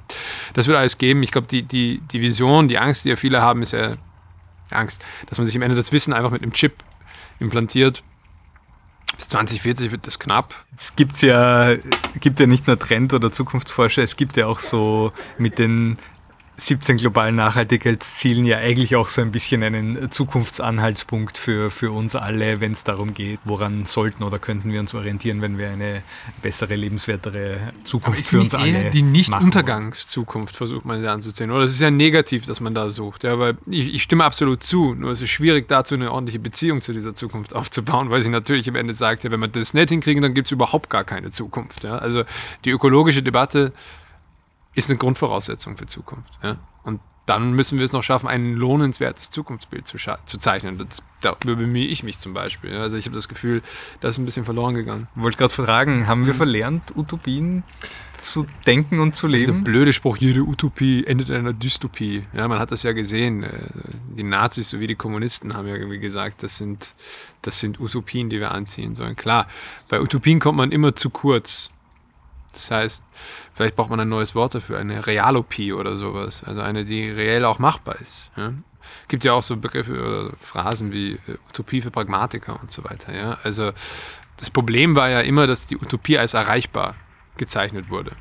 das 0.54 0.68
wird 0.68 0.78
alles 0.78 0.98
geben. 0.98 1.24
Ich 1.24 1.32
glaube, 1.32 1.48
die, 1.48 1.64
die 1.64 2.02
die, 2.12 2.22
Vision, 2.22 2.68
die 2.68 2.78
Angst, 2.78 3.06
die 3.06 3.10
ja 3.10 3.16
viele 3.16 3.42
haben, 3.42 3.62
ist 3.62 3.74
ja 3.74 3.96
Angst, 4.72 5.04
dass 5.28 5.38
man 5.38 5.46
sich 5.46 5.56
am 5.56 5.62
Ende 5.62 5.76
das 5.76 5.92
Wissen 5.92 6.14
einfach 6.14 6.32
mit 6.32 6.44
einem 6.44 6.54
Chip 6.54 6.84
implantiert. 7.40 8.04
Bis 9.18 9.30
2040 9.30 9.92
wird 9.92 10.06
das 10.06 10.20
knapp. 10.20 10.54
Es 10.78 10.96
gibt 10.96 11.22
ja, 11.24 11.76
gibt 12.20 12.40
ja 12.40 12.46
nicht 12.46 12.68
nur 12.68 12.78
Trend- 12.78 13.14
oder 13.14 13.32
Zukunftsforscher, 13.32 14.04
es 14.04 14.16
gibt 14.16 14.38
ja 14.38 14.46
auch 14.46 14.60
so 14.60 15.12
mit 15.38 15.58
den 15.58 15.98
17 16.60 16.98
globalen 16.98 17.36
Nachhaltigkeitszielen 17.36 18.44
ja 18.44 18.58
eigentlich 18.58 18.96
auch 18.96 19.08
so 19.08 19.22
ein 19.22 19.32
bisschen 19.32 19.64
einen 19.64 20.12
Zukunftsanhaltspunkt 20.12 21.38
für, 21.38 21.72
für 21.72 21.92
uns 21.92 22.16
alle, 22.16 22.62
wenn 22.62 22.74
es 22.74 22.84
darum 22.84 23.14
geht, 23.14 23.40
woran 23.46 23.86
sollten 23.86 24.24
oder 24.24 24.40
könnten 24.40 24.72
wir 24.72 24.80
uns 24.80 24.94
orientieren, 24.94 25.42
wenn 25.42 25.58
wir 25.58 25.70
eine 25.70 26.04
bessere, 26.42 26.76
lebenswertere 26.76 27.74
Zukunft 27.84 28.26
für 28.26 28.42
uns 28.42 28.54
alle 28.54 28.92
die 28.92 29.02
Nicht-Untergangszukunft 29.02 30.56
versucht 30.56 30.86
man 30.86 31.02
da 31.02 31.14
anzuziehen. 31.14 31.52
Oder 31.52 31.64
es 31.64 31.72
ist 31.72 31.82
ja 31.82 31.92
negativ, 31.92 32.46
dass 32.46 32.60
man 32.60 32.76
da 32.76 32.90
sucht. 32.90 33.24
Ja, 33.24 33.40
weil 33.40 33.58
ich, 33.66 33.96
ich 33.96 34.04
stimme 34.04 34.26
absolut 34.26 34.64
zu, 34.64 34.96
nur 34.96 35.12
es 35.12 35.22
ist 35.22 35.30
schwierig 35.30 35.68
dazu 35.68 35.96
eine 35.96 36.12
ordentliche 36.12 36.40
Beziehung 36.40 36.82
zu 36.82 36.92
dieser 36.92 37.16
Zukunft 37.16 37.56
aufzubauen, 37.56 38.10
weil 38.10 38.22
sie 38.22 38.30
natürlich 38.30 38.68
am 38.68 38.76
Ende 38.76 38.94
sagt, 38.94 39.24
ja, 39.24 39.32
wenn 39.32 39.40
wir 39.40 39.48
das 39.48 39.74
nicht 39.74 39.90
hinkriegen, 39.90 40.22
dann 40.22 40.34
gibt 40.34 40.48
es 40.48 40.52
überhaupt 40.52 40.90
gar 40.90 41.04
keine 41.04 41.32
Zukunft. 41.32 41.84
Ja? 41.84 41.98
Also 41.98 42.24
die 42.66 42.72
ökologische 42.72 43.24
Debatte 43.24 43.72
ist 44.74 44.90
eine 44.90 44.98
Grundvoraussetzung 44.98 45.78
für 45.78 45.86
Zukunft. 45.86 46.32
Ja? 46.44 46.58
Und 46.84 47.02
dann 47.30 47.52
müssen 47.54 47.78
wir 47.78 47.86
es 47.86 47.92
noch 47.92 48.02
schaffen, 48.02 48.28
ein 48.28 48.56
lohnenswertes 48.56 49.30
Zukunftsbild 49.30 49.86
zu, 49.86 49.98
zu 49.98 50.38
zeichnen. 50.40 50.80
Das, 50.80 51.04
darüber 51.22 51.58
bemühe 51.58 51.86
ich 51.86 52.02
mich 52.02 52.18
zum 52.18 52.34
Beispiel. 52.34 52.76
Also 52.76 52.98
ich 52.98 53.06
habe 53.06 53.16
das 53.16 53.28
Gefühl, 53.28 53.62
das 54.00 54.16
ist 54.16 54.18
ein 54.18 54.26
bisschen 54.26 54.46
verloren 54.46 54.74
gegangen. 54.74 55.08
Ich 55.16 55.22
wollte 55.22 55.38
gerade 55.38 55.54
fragen, 55.54 56.08
haben 56.08 56.26
wir 56.26 56.34
verlernt, 56.34 56.98
Utopien 56.98 57.64
zu 58.18 58.48
denken 58.66 59.00
und 59.00 59.16
zu 59.16 59.28
leben? 59.28 59.46
Dieser 59.46 59.54
blöde 59.54 59.94
Spruch, 59.94 60.18
jede 60.18 60.42
Utopie 60.42 61.06
endet 61.06 61.30
in 61.30 61.36
einer 61.36 61.54
Dystopie. 61.54 62.26
Ja, 62.34 62.48
man 62.48 62.58
hat 62.58 62.72
das 62.72 62.82
ja 62.82 62.94
gesehen. 62.94 63.44
Äh, 63.44 63.50
die 64.18 64.24
Nazis 64.24 64.70
sowie 64.70 64.88
die 64.88 64.96
Kommunisten 64.96 65.54
haben 65.54 65.68
ja 65.68 65.76
irgendwie 65.76 66.00
gesagt, 66.00 66.42
das 66.42 66.58
sind, 66.58 66.96
das 67.44 67.60
sind 67.60 67.80
Utopien, 67.80 68.32
die 68.32 68.40
wir 68.40 68.52
anziehen 68.52 68.96
sollen. 68.96 69.16
Klar, 69.16 69.48
bei 69.88 70.02
Utopien 70.02 70.40
kommt 70.40 70.58
man 70.58 70.72
immer 70.72 70.96
zu 70.96 71.12
kurz. 71.12 71.70
Das 72.54 72.72
heißt, 72.72 73.04
vielleicht 73.54 73.76
braucht 73.76 73.90
man 73.90 74.00
ein 74.00 74.10
neues 74.10 74.36
Wort 74.36 74.56
dafür, 74.56 74.80
eine 74.80 75.06
Realopie 75.06 75.74
oder 75.74 75.96
sowas. 75.98 76.44
Also 76.44 76.62
eine, 76.62 76.86
die 76.86 77.10
reell 77.10 77.46
auch 77.46 77.60
machbar 77.60 77.96
ist. 78.02 78.32
Ja? 78.36 78.54
Gibt 79.08 79.24
ja 79.24 79.34
auch 79.34 79.44
so 79.44 79.58
Begriffe 79.58 79.94
oder 79.94 80.34
Phrasen 80.40 80.92
wie 80.92 81.14
äh, 81.14 81.38
Utopie 81.50 81.82
für 81.82 81.92
Pragmatiker 81.92 82.60
und 82.62 82.72
so 82.72 82.84
weiter. 82.84 83.14
Ja? 83.14 83.38
Also 83.44 83.72
das 84.38 84.50
Problem 84.50 84.96
war 84.96 85.10
ja 85.10 85.22
immer, 85.22 85.48
dass 85.48 85.68
die 85.68 85.78
Utopie 85.78 86.18
als 86.18 86.34
erreichbar 86.34 86.96
gezeichnet 87.38 87.90
wurde. 87.90 88.12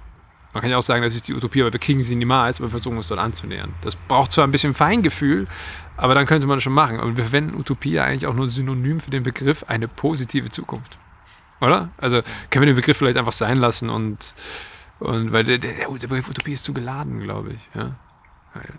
Man 0.53 0.63
kann 0.63 0.71
ja 0.71 0.79
auch 0.79 0.83
sagen, 0.83 1.03
das 1.03 1.15
ist 1.15 1.29
die 1.29 1.35
Utopie, 1.35 1.63
aber 1.63 1.73
wir 1.73 1.81
kriegen 1.81 2.03
sie 2.03 2.17
niemals, 2.17 2.57
aber 2.59 2.67
wir 2.67 2.71
versuchen 2.71 2.97
uns 2.97 3.09
dort 3.09 3.21
anzunähern. 3.21 3.75
Das 3.83 3.97
braucht 3.97 4.33
zwar 4.33 4.45
ein 4.45 4.51
bisschen 4.51 4.75
Feingefühl, 4.75 5.47
aber 5.97 6.15
dann 6.15 6.27
könnte 6.27 6.47
man 6.47 6.57
das 6.57 6.65
schon 6.65 6.73
machen. 6.73 6.99
Aber 6.99 7.17
wir 7.17 7.25
verwenden 7.25 7.55
Utopie 7.59 7.93
ja 7.93 8.05
eigentlich 8.05 8.27
auch 8.27 8.35
nur 8.35 8.49
synonym 8.49 9.01
für 9.01 9.11
den 9.11 9.23
Begriff 9.23 9.65
eine 9.69 9.89
positive 9.89 10.49
Zukunft. 10.49 10.99
Oder? 11.61 11.91
Also 11.97 12.23
können 12.51 12.63
wir 12.63 12.73
den 12.73 12.77
Begriff 12.77 12.97
vielleicht 12.97 13.17
einfach 13.17 13.33
sein 13.33 13.57
lassen 13.57 13.91
und, 13.91 14.35
und 15.01 15.33
weil 15.33 15.45
der, 15.45 15.59
der, 15.59 15.73
der 15.75 16.09
Begriff 16.09 16.29
Utopie 16.29 16.53
ist 16.53 16.65
zu 16.65 16.73
geladen, 16.73 17.21
glaube 17.21 17.53
ich. 17.53 17.69
Ja? 17.75 17.97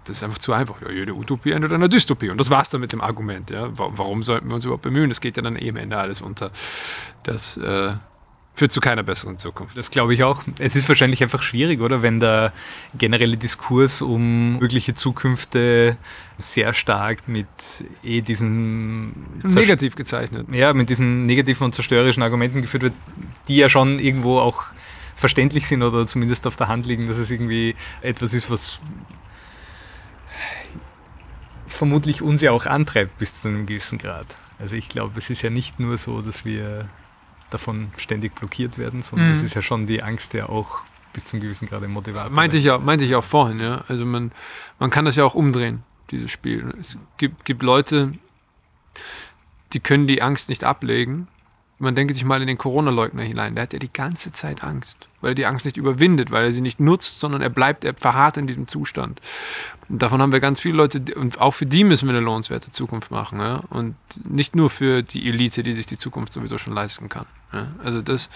Das 0.04 0.18
ist 0.18 0.24
einfach 0.24 0.39
zu 0.39 0.54
einfach. 0.54 0.82
Ja, 0.82 0.92
jede 0.92 1.13
Utopie 1.13 1.52
endet 1.52 1.72
einer 1.72 1.88
Dystopie. 1.88 2.30
Und 2.30 2.39
das 2.39 2.50
war's 2.50 2.70
dann 2.70 2.82
mit 2.82 2.92
dem 2.92 3.02
Argument. 3.02 3.50
Ja? 3.50 3.70
Warum 3.72 4.24
sollten 4.24 4.50
wir 4.50 4.56
uns 4.56 4.65
überhaupt 4.65 4.84
bemühen? 4.84 5.10
Das 5.10 5.22
geht 5.22 5.38
ja 5.38 5.44
dann 5.44 5.56
eh 5.56 5.70
am 5.70 5.78
Ende 5.78 5.98
alles 5.98 6.22
unter. 6.22 6.52
Das 7.24 7.58
äh, 7.58 7.94
führt 8.60 8.74
zu 8.74 8.82
keiner 8.82 9.04
besseren 9.04 9.38
Zukunft. 9.38 9.78
Das 9.78 9.89
glaube 9.89 10.13
ich 10.13 10.24
auch. 10.24 10.43
Es 10.60 10.76
ist 10.76 10.88
wahrscheinlich 10.89 11.24
einfach 11.24 11.41
schwierig, 11.41 11.80
oder? 11.80 12.02
Wenn 12.02 12.19
der 12.19 12.52
generelle 12.98 13.38
Diskurs 13.38 14.02
um 14.02 14.60
mögliche 14.60 14.93
Zukünfte 14.93 15.98
sehr 16.38 16.74
stark 16.74 17.28
mit 17.28 17.48
eh 18.04 18.19
diesen 18.22 19.41
negativ 19.43 19.95
gezeichnet. 19.95 20.48
Ja, 20.52 20.74
mit 20.74 20.89
diesen 20.89 21.26
negativen 21.26 21.65
und 21.65 21.74
zerstörerischen 21.74 22.22
Argumenten 22.22 22.62
geführt 22.62 22.84
wird, 22.84 22.93
die 23.48 23.56
ja 23.56 23.69
schon 23.69 23.98
irgendwo 23.98 24.39
auch 24.39 24.65
verständlich 25.15 25.65
sind 25.65 25.82
oder 25.82 26.06
zumindest 26.06 26.45
auf 26.45 26.58
der 26.58 26.67
Hand 26.67 26.86
liegen, 26.86 27.08
dass 27.08 27.17
es 27.17 27.32
irgendwie 27.32 27.76
etwas 28.02 28.34
ist, 28.34 28.52
was 28.52 28.82
vermutlich 31.67 32.22
uns 32.22 32.41
ja 32.41 32.52
auch 32.52 32.65
antreibt 32.65 33.17
bis 33.19 33.34
zu 33.34 33.48
einem 33.48 33.65
gewissen 33.65 33.98
Grad. 33.98 34.38
Also 34.60 34.76
ich 34.76 34.89
glaube, 34.89 35.17
es 35.17 35.30
ist 35.30 35.41
ja 35.43 35.50
nicht 35.50 35.80
nur 35.80 35.95
so, 35.98 36.22
dass 36.22 36.43
wir 36.43 36.89
davon 37.49 37.91
ständig 37.97 38.35
blockiert 38.35 38.77
werden, 38.77 39.01
sondern 39.01 39.29
mhm. 39.29 39.33
es 39.35 39.43
ist 39.43 39.55
ja 39.55 39.62
schon 39.62 39.88
die 39.88 40.03
Angst, 40.03 40.33
der 40.33 40.49
auch 40.49 40.79
bis 41.13 41.25
zum 41.25 41.39
gewissen 41.39 41.67
Grad 41.67 41.88
Motivator 41.88 42.31
meinte 42.31 42.57
ich, 42.57 42.69
auch, 42.69 42.81
meinte 42.81 43.05
ich 43.05 43.15
auch 43.15 43.23
vorhin, 43.23 43.59
ja. 43.59 43.83
Also 43.88 44.05
man, 44.05 44.31
man 44.77 44.89
kann 44.89 45.05
das 45.05 45.15
ja 45.15 45.23
auch 45.23 45.35
umdrehen, 45.35 45.83
dieses 46.12 46.31
Spiel. 46.31 46.73
Es 46.79 46.97
gibt, 47.17 47.45
gibt 47.45 47.63
Leute, 47.63 48.13
die 49.73 49.79
können 49.79 50.07
die 50.07 50.21
Angst 50.21 50.49
nicht 50.49 50.63
ablegen 50.63 51.27
man 51.80 51.96
denke 51.96 52.13
sich 52.13 52.26
mal 52.26 52.42
in 52.42 52.48
den 52.48 52.58
Corona-Leugner 52.58 53.24
hinein. 53.24 53.56
Der 53.56 53.63
hat 53.63 53.74
ja 53.74 53.80
die 53.80 53.92
ganze 53.92 54.32
Zeit 54.34 54.63
Angst, 54.63 54.98
weil 55.22 55.32
er 55.32 55.36
die 55.36 55.46
Angst 55.46 55.65
nicht 55.65 55.78
überwindet, 55.78 56.30
weil 56.30 56.46
er 56.46 56.52
sie 56.52 56.62
nicht 56.62 56.80
nutzt, 56.80 57.20
sondern 57.20 57.42
er 57.42 57.50
bleibt, 57.50 57.86
er 57.86 57.94
verharrt 57.94 58.38
in 58.38 58.48
diesem 58.48 58.68
Zustand. 58.68 59.22
Und 59.88 60.02
davon 60.02 60.22
haben 60.22 60.34
wir 60.34 60.42
ganz 60.42 60.60
viele 60.60 60.76
Leute, 60.76 61.02
und 61.15 61.39
auch 61.39 61.54
für 61.54 61.65
die 61.65 61.86
müssen 61.86 62.08
wir 62.08 62.15
eine 62.15 62.24
lohnenswerte 62.24 62.70
Zukunft 62.72 63.12
machen. 63.12 63.39
Ja? 63.39 63.63
Und 63.70 63.96
nicht 64.24 64.56
nur 64.56 64.70
für 64.70 65.04
die 65.04 65.28
Elite, 65.28 65.63
die 65.63 65.74
sich 65.74 65.86
die 65.86 65.98
Zukunft 65.98 66.34
sowieso 66.34 66.58
schon 66.58 66.74
leisten 66.74 67.08
kann. 67.08 67.26
Ja? 67.54 67.68
Also 67.84 68.02
das, 68.02 68.30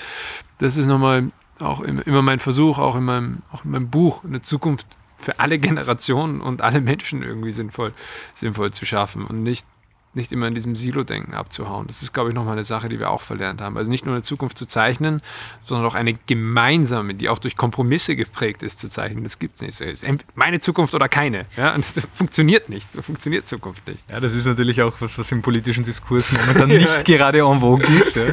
das 0.60 0.78
ist 0.78 0.88
nochmal 0.88 1.30
auch 1.60 1.82
immer 1.82 2.22
mein 2.22 2.40
Versuch, 2.40 2.80
auch 2.80 2.96
in 2.96 3.04
meinem, 3.04 3.42
auch 3.52 3.66
in 3.66 3.72
meinem 3.72 3.90
Buch, 3.90 4.24
eine 4.24 4.42
Zukunft 4.42 4.88
für 5.18 5.40
alle 5.40 5.60
Generationen 5.60 6.42
und 6.42 6.62
alle 6.62 6.82
Menschen 6.82 7.24
irgendwie 7.24 7.52
sinnvoll, 7.52 7.94
sinnvoll 8.34 8.72
zu 8.72 8.86
schaffen 8.86 9.26
und 9.26 9.44
nicht 9.44 9.66
nicht 10.16 10.32
immer 10.32 10.48
in 10.48 10.54
diesem 10.54 10.76
Silo-Denken 10.76 11.34
abzuhauen. 11.34 11.88
Das 11.88 12.04
ist, 12.04 12.14
glaube 12.14 12.30
ich, 12.30 12.36
nochmal 12.36 12.54
eine 12.54 12.64
Sache, 12.64 12.90
die 12.90 13.00
wir 13.00 13.10
auch 13.10 13.22
verlernt 13.22 13.62
haben. 13.62 13.78
Also 13.78 13.90
nicht 13.90 14.06
nur 14.06 14.14
eine 14.14 14.22
Zukunft 14.22 14.58
zu 14.58 14.66
zeichnen, 14.66 15.22
sondern 15.64 15.88
auch 15.88 15.96
eine 15.96 16.14
gemeinsame, 16.14 17.16
die 17.16 17.30
auch 17.30 17.40
durch 17.40 17.58
Kompromisse 17.58 18.16
geprägt 18.16 18.64
ist, 18.64 18.80
zu 18.80 18.90
zeichnen. 18.90 19.24
Das 19.24 19.40
gibt 19.40 19.56
es 19.60 19.82
nicht. 19.82 20.16
Meine 20.36 20.60
Zukunft 20.60 20.94
oder 20.94 21.10
keine. 21.10 21.46
Ja? 21.58 21.74
Und 21.74 21.86
das 21.98 22.08
funktioniert 22.14 22.70
nicht. 22.70 22.92
So 22.92 23.02
funktioniert 23.02 23.48
Zukunft 23.48 23.88
nicht. 23.88 24.10
Ja, 24.10 24.20
das 24.20 24.34
ist 24.34 24.46
natürlich 24.46 24.82
auch 24.82 24.94
was, 25.00 25.18
was 25.18 25.32
im 25.32 25.42
politischen 25.42 25.84
Diskurs 25.84 26.32
momentan 26.32 26.68
nicht 26.70 26.88
ja. 26.88 27.18
gerade 27.18 27.40
en 27.40 27.60
vogue 27.60 27.86
ist. 27.86 28.16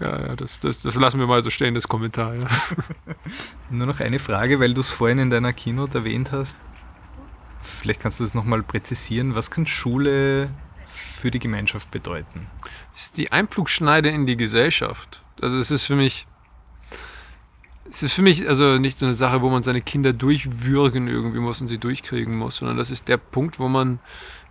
Ja, 0.00 0.26
ja, 0.28 0.36
das, 0.36 0.60
das, 0.60 0.82
das, 0.82 0.96
lassen 0.96 1.18
wir 1.18 1.26
mal 1.26 1.42
so 1.42 1.50
stehen, 1.50 1.74
das 1.74 1.88
Kommentar. 1.88 2.34
Nur 3.70 3.86
noch 3.86 4.00
eine 4.00 4.18
Frage, 4.18 4.60
weil 4.60 4.74
du 4.74 4.80
es 4.80 4.90
vorhin 4.90 5.18
in 5.18 5.30
deiner 5.30 5.52
Keynote 5.52 5.98
erwähnt 5.98 6.32
hast. 6.32 6.56
Vielleicht 7.62 8.00
kannst 8.00 8.20
du 8.20 8.24
das 8.24 8.34
nochmal 8.34 8.62
präzisieren. 8.62 9.34
Was 9.34 9.50
kann 9.50 9.66
Schule 9.66 10.50
für 10.86 11.30
die 11.30 11.38
Gemeinschaft 11.38 11.90
bedeuten? 11.90 12.46
Das 12.92 13.02
ist 13.02 13.16
die 13.16 13.32
Einflugschneide 13.32 14.08
in 14.08 14.26
die 14.26 14.36
Gesellschaft. 14.36 15.22
Also 15.40 15.58
es 15.58 15.70
ist 15.70 15.84
für 15.84 15.96
mich, 15.96 16.26
es 17.88 18.02
ist 18.02 18.14
für 18.14 18.22
mich 18.22 18.48
also 18.48 18.78
nicht 18.78 18.98
so 18.98 19.06
eine 19.06 19.14
Sache, 19.14 19.42
wo 19.42 19.50
man 19.50 19.62
seine 19.62 19.82
Kinder 19.82 20.12
durchwürgen 20.12 21.08
irgendwie 21.08 21.40
muss 21.40 21.60
und 21.60 21.68
sie 21.68 21.78
durchkriegen 21.78 22.36
muss, 22.36 22.56
sondern 22.56 22.76
das 22.76 22.90
ist 22.90 23.08
der 23.08 23.18
Punkt, 23.18 23.58
wo 23.58 23.68
man 23.68 23.98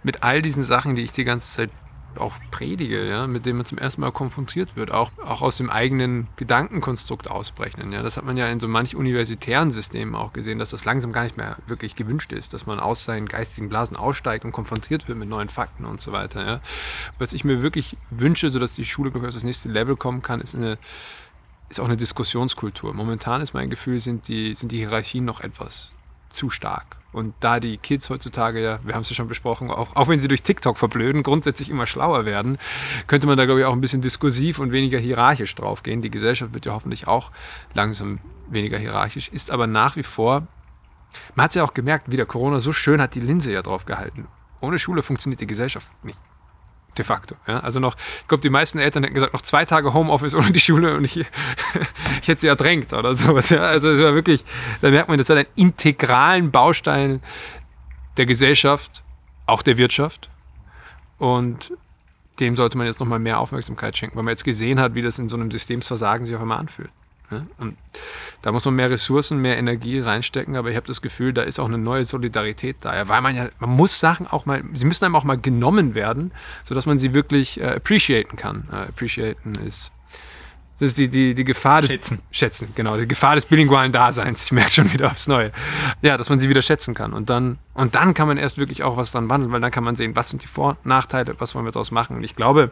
mit 0.03 0.23
all 0.23 0.41
diesen 0.41 0.63
Sachen, 0.63 0.95
die 0.95 1.01
ich 1.01 1.11
die 1.11 1.23
ganze 1.23 1.55
Zeit 1.55 1.71
auch 2.19 2.35
predige, 2.51 3.07
ja, 3.07 3.27
mit 3.27 3.45
dem 3.45 3.57
man 3.57 3.65
zum 3.65 3.77
ersten 3.77 4.01
Mal 4.01 4.11
konfrontiert 4.11 4.75
wird, 4.75 4.91
auch, 4.91 5.11
auch 5.23 5.41
aus 5.41 5.57
dem 5.57 5.69
eigenen 5.69 6.27
Gedankenkonstrukt 6.35 7.29
ausbrechen. 7.29 7.91
Ja. 7.91 8.03
Das 8.03 8.17
hat 8.17 8.25
man 8.25 8.37
ja 8.37 8.47
in 8.47 8.59
so 8.59 8.67
manch 8.67 8.95
universitären 8.95 9.71
Systemen 9.71 10.15
auch 10.15 10.33
gesehen, 10.33 10.59
dass 10.59 10.69
das 10.69 10.85
langsam 10.85 11.11
gar 11.11 11.23
nicht 11.23 11.37
mehr 11.37 11.57
wirklich 11.67 11.95
gewünscht 11.95 12.31
ist, 12.31 12.53
dass 12.53 12.65
man 12.65 12.79
aus 12.79 13.03
seinen 13.03 13.27
geistigen 13.27 13.69
Blasen 13.69 13.97
aussteigt 13.97 14.45
und 14.45 14.51
konfrontiert 14.51 15.07
wird 15.07 15.17
mit 15.17 15.29
neuen 15.29 15.49
Fakten 15.49 15.85
und 15.85 16.01
so 16.01 16.11
weiter. 16.11 16.45
Ja. 16.45 16.61
Was 17.17 17.33
ich 17.33 17.43
mir 17.43 17.61
wirklich 17.61 17.97
wünsche, 18.09 18.49
sodass 18.49 18.75
die 18.75 18.85
Schule, 18.85 19.09
ich, 19.09 19.15
auf 19.15 19.23
das 19.23 19.43
nächste 19.43 19.69
Level 19.69 19.95
kommen 19.95 20.21
kann, 20.21 20.41
ist 20.41 20.55
eine 20.55 20.77
ist 21.67 21.79
auch 21.79 21.85
eine 21.85 21.97
Diskussionskultur. 21.97 22.93
Momentan 22.93 23.41
ist 23.41 23.55
mein 23.55 23.71
Gefühl, 23.71 23.99
sind 23.99 24.27
die, 24.27 24.53
sind 24.53 24.71
die 24.71 24.77
Hierarchien 24.77 25.25
noch 25.25 25.41
etwas 25.41 25.94
zu 26.35 26.49
stark. 26.49 26.97
Und 27.11 27.33
da 27.39 27.61
die 27.61 27.77
Kids 27.77 28.09
heutzutage 28.09 28.61
ja, 28.61 28.79
wir 28.83 28.93
haben 28.93 29.03
es 29.03 29.09
ja 29.09 29.15
schon 29.15 29.29
besprochen, 29.29 29.71
auch, 29.71 29.95
auch 29.95 30.09
wenn 30.09 30.19
sie 30.19 30.27
durch 30.27 30.43
TikTok 30.43 30.77
verblöden, 30.77 31.23
grundsätzlich 31.23 31.69
immer 31.69 31.85
schlauer 31.85 32.25
werden, 32.25 32.57
könnte 33.07 33.25
man 33.25 33.37
da, 33.37 33.45
glaube 33.45 33.61
ich, 33.61 33.65
auch 33.65 33.73
ein 33.73 33.79
bisschen 33.79 34.01
diskursiv 34.01 34.59
und 34.59 34.73
weniger 34.73 34.99
hierarchisch 34.99 35.55
drauf 35.55 35.81
gehen. 35.81 36.01
Die 36.01 36.11
Gesellschaft 36.11 36.53
wird 36.53 36.65
ja 36.65 36.73
hoffentlich 36.73 37.07
auch 37.07 37.31
langsam 37.73 38.19
weniger 38.49 38.77
hierarchisch, 38.77 39.29
ist 39.29 39.49
aber 39.49 39.65
nach 39.65 39.95
wie 39.95 40.03
vor, 40.03 40.47
man 41.35 41.45
hat 41.45 41.51
es 41.51 41.55
ja 41.55 41.63
auch 41.63 41.73
gemerkt, 41.73 42.11
wie 42.11 42.17
der 42.17 42.25
Corona 42.25 42.59
so 42.59 42.73
schön 42.73 43.01
hat 43.01 43.15
die 43.15 43.21
Linse 43.21 43.51
ja 43.51 43.61
drauf 43.61 43.85
gehalten. 43.85 44.27
Ohne 44.59 44.77
Schule 44.77 45.01
funktioniert 45.01 45.39
die 45.39 45.47
Gesellschaft 45.47 45.87
nicht 46.03 46.19
de 46.97 47.05
facto. 47.05 47.35
Ja? 47.47 47.59
Also 47.59 47.79
noch, 47.79 47.95
ich 48.21 48.27
glaube, 48.27 48.41
die 48.41 48.49
meisten 48.49 48.79
Eltern 48.79 49.03
hätten 49.03 49.15
gesagt, 49.15 49.33
noch 49.33 49.41
zwei 49.41 49.65
Tage 49.65 49.93
Homeoffice 49.93 50.35
ohne 50.35 50.51
die 50.51 50.59
Schule 50.59 50.95
und 50.95 51.05
ich, 51.05 51.17
ich 52.21 52.27
hätte 52.27 52.41
sie 52.41 52.47
ertränkt 52.47 52.93
oder 52.93 53.13
sowas. 53.13 53.49
Ja? 53.49 53.61
Also 53.61 53.89
es 53.89 54.01
war 54.01 54.13
wirklich, 54.13 54.43
da 54.81 54.89
merkt 54.89 55.09
man, 55.09 55.17
das 55.17 55.29
hat 55.29 55.37
einen 55.37 55.47
integralen 55.55 56.51
Baustein 56.51 57.21
der 58.17 58.25
Gesellschaft, 58.25 59.03
auch 59.45 59.61
der 59.61 59.77
Wirtschaft. 59.77 60.29
Und 61.17 61.71
dem 62.39 62.55
sollte 62.55 62.77
man 62.77 62.87
jetzt 62.87 62.99
nochmal 62.99 63.19
mehr 63.19 63.39
Aufmerksamkeit 63.39 63.97
schenken, 63.97 64.17
weil 64.17 64.23
man 64.23 64.31
jetzt 64.31 64.43
gesehen 64.43 64.79
hat, 64.79 64.95
wie 64.95 65.01
das 65.01 65.19
in 65.19 65.29
so 65.29 65.35
einem 65.35 65.51
Systemsversagen 65.51 66.25
sich 66.25 66.35
auch 66.35 66.41
immer 66.41 66.57
anfühlt. 66.57 66.91
Und 67.57 67.77
da 68.41 68.51
muss 68.51 68.65
man 68.65 68.75
mehr 68.75 68.89
Ressourcen, 68.89 69.39
mehr 69.39 69.57
Energie 69.57 69.99
reinstecken, 69.99 70.55
aber 70.55 70.69
ich 70.69 70.75
habe 70.75 70.87
das 70.87 71.01
Gefühl, 71.01 71.33
da 71.33 71.41
ist 71.41 71.59
auch 71.59 71.67
eine 71.67 71.77
neue 71.77 72.05
Solidarität 72.05 72.77
da. 72.81 73.07
weil 73.07 73.21
man 73.21 73.35
ja, 73.35 73.49
man 73.59 73.71
muss 73.71 73.99
Sachen 73.99 74.27
auch 74.27 74.45
mal, 74.45 74.63
sie 74.73 74.85
müssen 74.85 75.05
einem 75.05 75.15
auch 75.15 75.23
mal 75.23 75.37
genommen 75.37 75.95
werden, 75.95 76.31
sodass 76.63 76.85
man 76.85 76.97
sie 76.97 77.13
wirklich 77.13 77.59
äh, 77.59 77.75
appreciaten 77.75 78.35
kann. 78.37 78.67
Äh, 78.71 78.89
appreciaten 78.89 79.55
ist, 79.65 79.91
das 80.79 80.89
ist 80.89 80.97
die, 80.97 81.07
die, 81.07 81.33
die 81.33 81.45
Gefahr 81.45 81.81
des 81.81 81.89
Schätzen. 81.89 82.19
Schätzen, 82.31 82.67
genau, 82.75 82.97
die 82.97 83.07
Gefahr 83.07 83.35
des 83.35 83.45
bilingualen 83.45 83.93
Daseins. 83.93 84.43
Ich 84.43 84.51
merke 84.51 84.71
schon 84.71 84.91
wieder 84.91 85.07
aufs 85.07 85.27
Neue. 85.27 85.51
Ja, 86.01 86.17
dass 86.17 86.27
man 86.27 86.37
sie 86.37 86.49
wieder 86.49 86.61
schätzen 86.61 86.93
kann. 86.93 87.13
Und 87.13 87.29
dann, 87.29 87.59
und 87.73 87.95
dann 87.95 88.13
kann 88.13 88.27
man 88.27 88.37
erst 88.37 88.57
wirklich 88.57 88.83
auch 88.83 88.97
was 88.97 89.11
dran 89.11 89.29
wandeln, 89.29 89.53
weil 89.53 89.61
dann 89.61 89.71
kann 89.71 89.85
man 89.85 89.95
sehen, 89.95 90.15
was 90.17 90.29
sind 90.29 90.43
die 90.43 90.47
Vor- 90.47 90.71
und 90.71 90.85
Nachteile, 90.85 91.35
was 91.39 91.55
wollen 91.55 91.65
wir 91.65 91.71
daraus 91.71 91.91
machen. 91.91 92.17
Und 92.17 92.23
ich 92.23 92.35
glaube, 92.35 92.71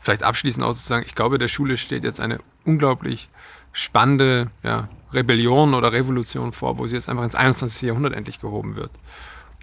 vielleicht 0.00 0.22
abschließend 0.22 0.64
auch 0.64 0.72
zu 0.72 0.82
sagen, 0.82 1.04
ich 1.06 1.14
glaube, 1.14 1.38
der 1.38 1.48
Schule 1.48 1.76
steht 1.76 2.04
jetzt 2.04 2.20
eine 2.20 2.38
unglaublich 2.64 3.28
spannende 3.72 4.50
ja, 4.62 4.88
Rebellion 5.12 5.74
oder 5.74 5.92
Revolution 5.92 6.52
vor, 6.52 6.78
wo 6.78 6.86
sie 6.86 6.94
jetzt 6.94 7.08
einfach 7.08 7.24
ins 7.24 7.34
21. 7.34 7.82
Jahrhundert 7.82 8.14
endlich 8.14 8.40
gehoben 8.40 8.74
wird. 8.74 8.90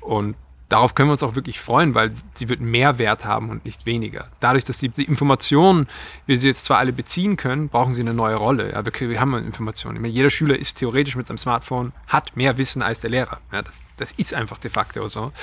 Und 0.02 0.36
darauf 0.70 0.96
können 0.96 1.10
wir 1.10 1.14
uns 1.14 1.24
auch 1.24 1.36
wirklich 1.36 1.60
freuen, 1.60 1.96
weil 1.96 2.12
sie 2.34 2.50
wird 2.50 2.60
mehr 2.60 2.98
Wert 3.00 3.26
haben 3.26 3.50
und 3.50 3.66
nicht 3.66 3.86
weniger. 3.86 4.30
Dadurch, 4.40 4.64
dass 4.64 4.78
die, 4.78 4.90
die 4.90 5.04
Informationen, 5.04 5.88
wir 6.26 6.38
sie 6.38 6.48
jetzt 6.48 6.66
zwar 6.66 6.78
alle 6.78 6.94
beziehen 6.94 7.38
können, 7.38 7.70
brauchen 7.70 7.94
sie 7.94 8.02
eine 8.02 8.14
neue 8.14 8.36
Rolle. 8.36 8.72
Ja, 8.72 8.86
wir, 8.86 9.10
wir 9.10 9.20
haben 9.20 9.34
Informationen. 9.36 10.02
Meine, 10.02 10.14
jeder 10.14 10.30
Schüler 10.30 10.58
ist 10.58 10.78
theoretisch 10.78 11.16
mit 11.16 11.28
seinem 11.28 11.38
Smartphone, 11.38 11.94
hat 12.08 12.36
mehr 12.36 12.58
Wissen 12.58 12.82
als 12.82 13.00
der 13.00 13.10
Lehrer. 13.10 13.40
Ja, 13.52 13.62
das, 13.62 13.82
das 13.98 14.12
ist 14.14 14.34
einfach 14.34 14.58
de 14.58 14.72
facto 14.72 15.08
so. 15.08 15.24
Und 15.24 15.34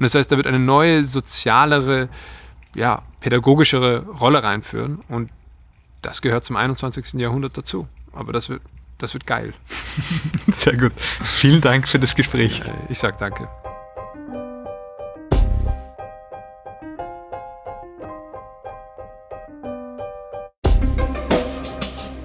das 0.00 0.14
heißt, 0.14 0.32
da 0.32 0.36
wird 0.36 0.46
eine 0.46 0.58
neue, 0.58 1.04
sozialere, 1.04 2.08
ja, 2.74 3.02
pädagogischere 3.20 4.06
Rolle 4.06 4.42
reinführen 4.42 5.00
und 5.08 5.30
das 6.02 6.22
gehört 6.22 6.44
zum 6.44 6.56
21. 6.56 7.14
Jahrhundert 7.14 7.56
dazu. 7.56 7.86
Aber 8.12 8.32
das 8.32 8.48
wird, 8.48 8.62
das 8.98 9.14
wird 9.14 9.26
geil. 9.26 9.52
Sehr 10.54 10.76
gut. 10.76 10.92
Vielen 10.98 11.60
Dank 11.60 11.88
für 11.88 11.98
das 11.98 12.14
Gespräch. 12.14 12.62
Ich 12.88 12.98
sag 12.98 13.18
danke. 13.18 13.48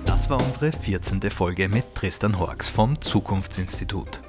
Das 0.06 0.30
war 0.30 0.44
unsere 0.44 0.72
14. 0.72 1.22
Folge 1.30 1.68
mit 1.68 1.94
Tristan 1.94 2.40
Horks 2.40 2.68
vom 2.68 3.00
Zukunftsinstitut. 3.00 4.22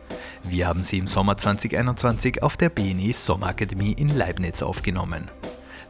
Wir 0.43 0.67
haben 0.69 0.85
sie 0.85 0.99
im 0.99 1.09
Sommer 1.09 1.37
2021 1.37 2.43
auf 2.43 2.57
der 2.57 2.69
BNI 2.69 3.13
Sommerakademie 3.13 3.93
in 3.93 4.15
Leibniz 4.15 4.63
aufgenommen. 4.63 5.31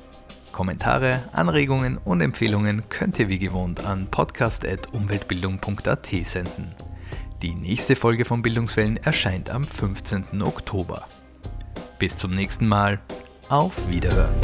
Kommentare, 0.52 1.22
Anregungen 1.32 1.96
und 1.98 2.20
Empfehlungen 2.20 2.82
könnt 2.90 3.18
ihr 3.18 3.30
wie 3.30 3.38
gewohnt 3.38 3.84
an 3.84 4.08
podcast.umweltbildung.at 4.10 6.06
senden. 6.22 6.74
Die 7.40 7.54
nächste 7.54 7.96
Folge 7.96 8.24
von 8.24 8.42
Bildungswellen 8.42 8.96
erscheint 8.98 9.48
am 9.50 9.64
15. 9.64 10.42
Oktober. 10.42 11.06
Bis 11.98 12.16
zum 12.16 12.32
nächsten 12.32 12.66
Mal. 12.66 12.98
Auf 13.48 13.88
Wiederhören. 13.88 14.34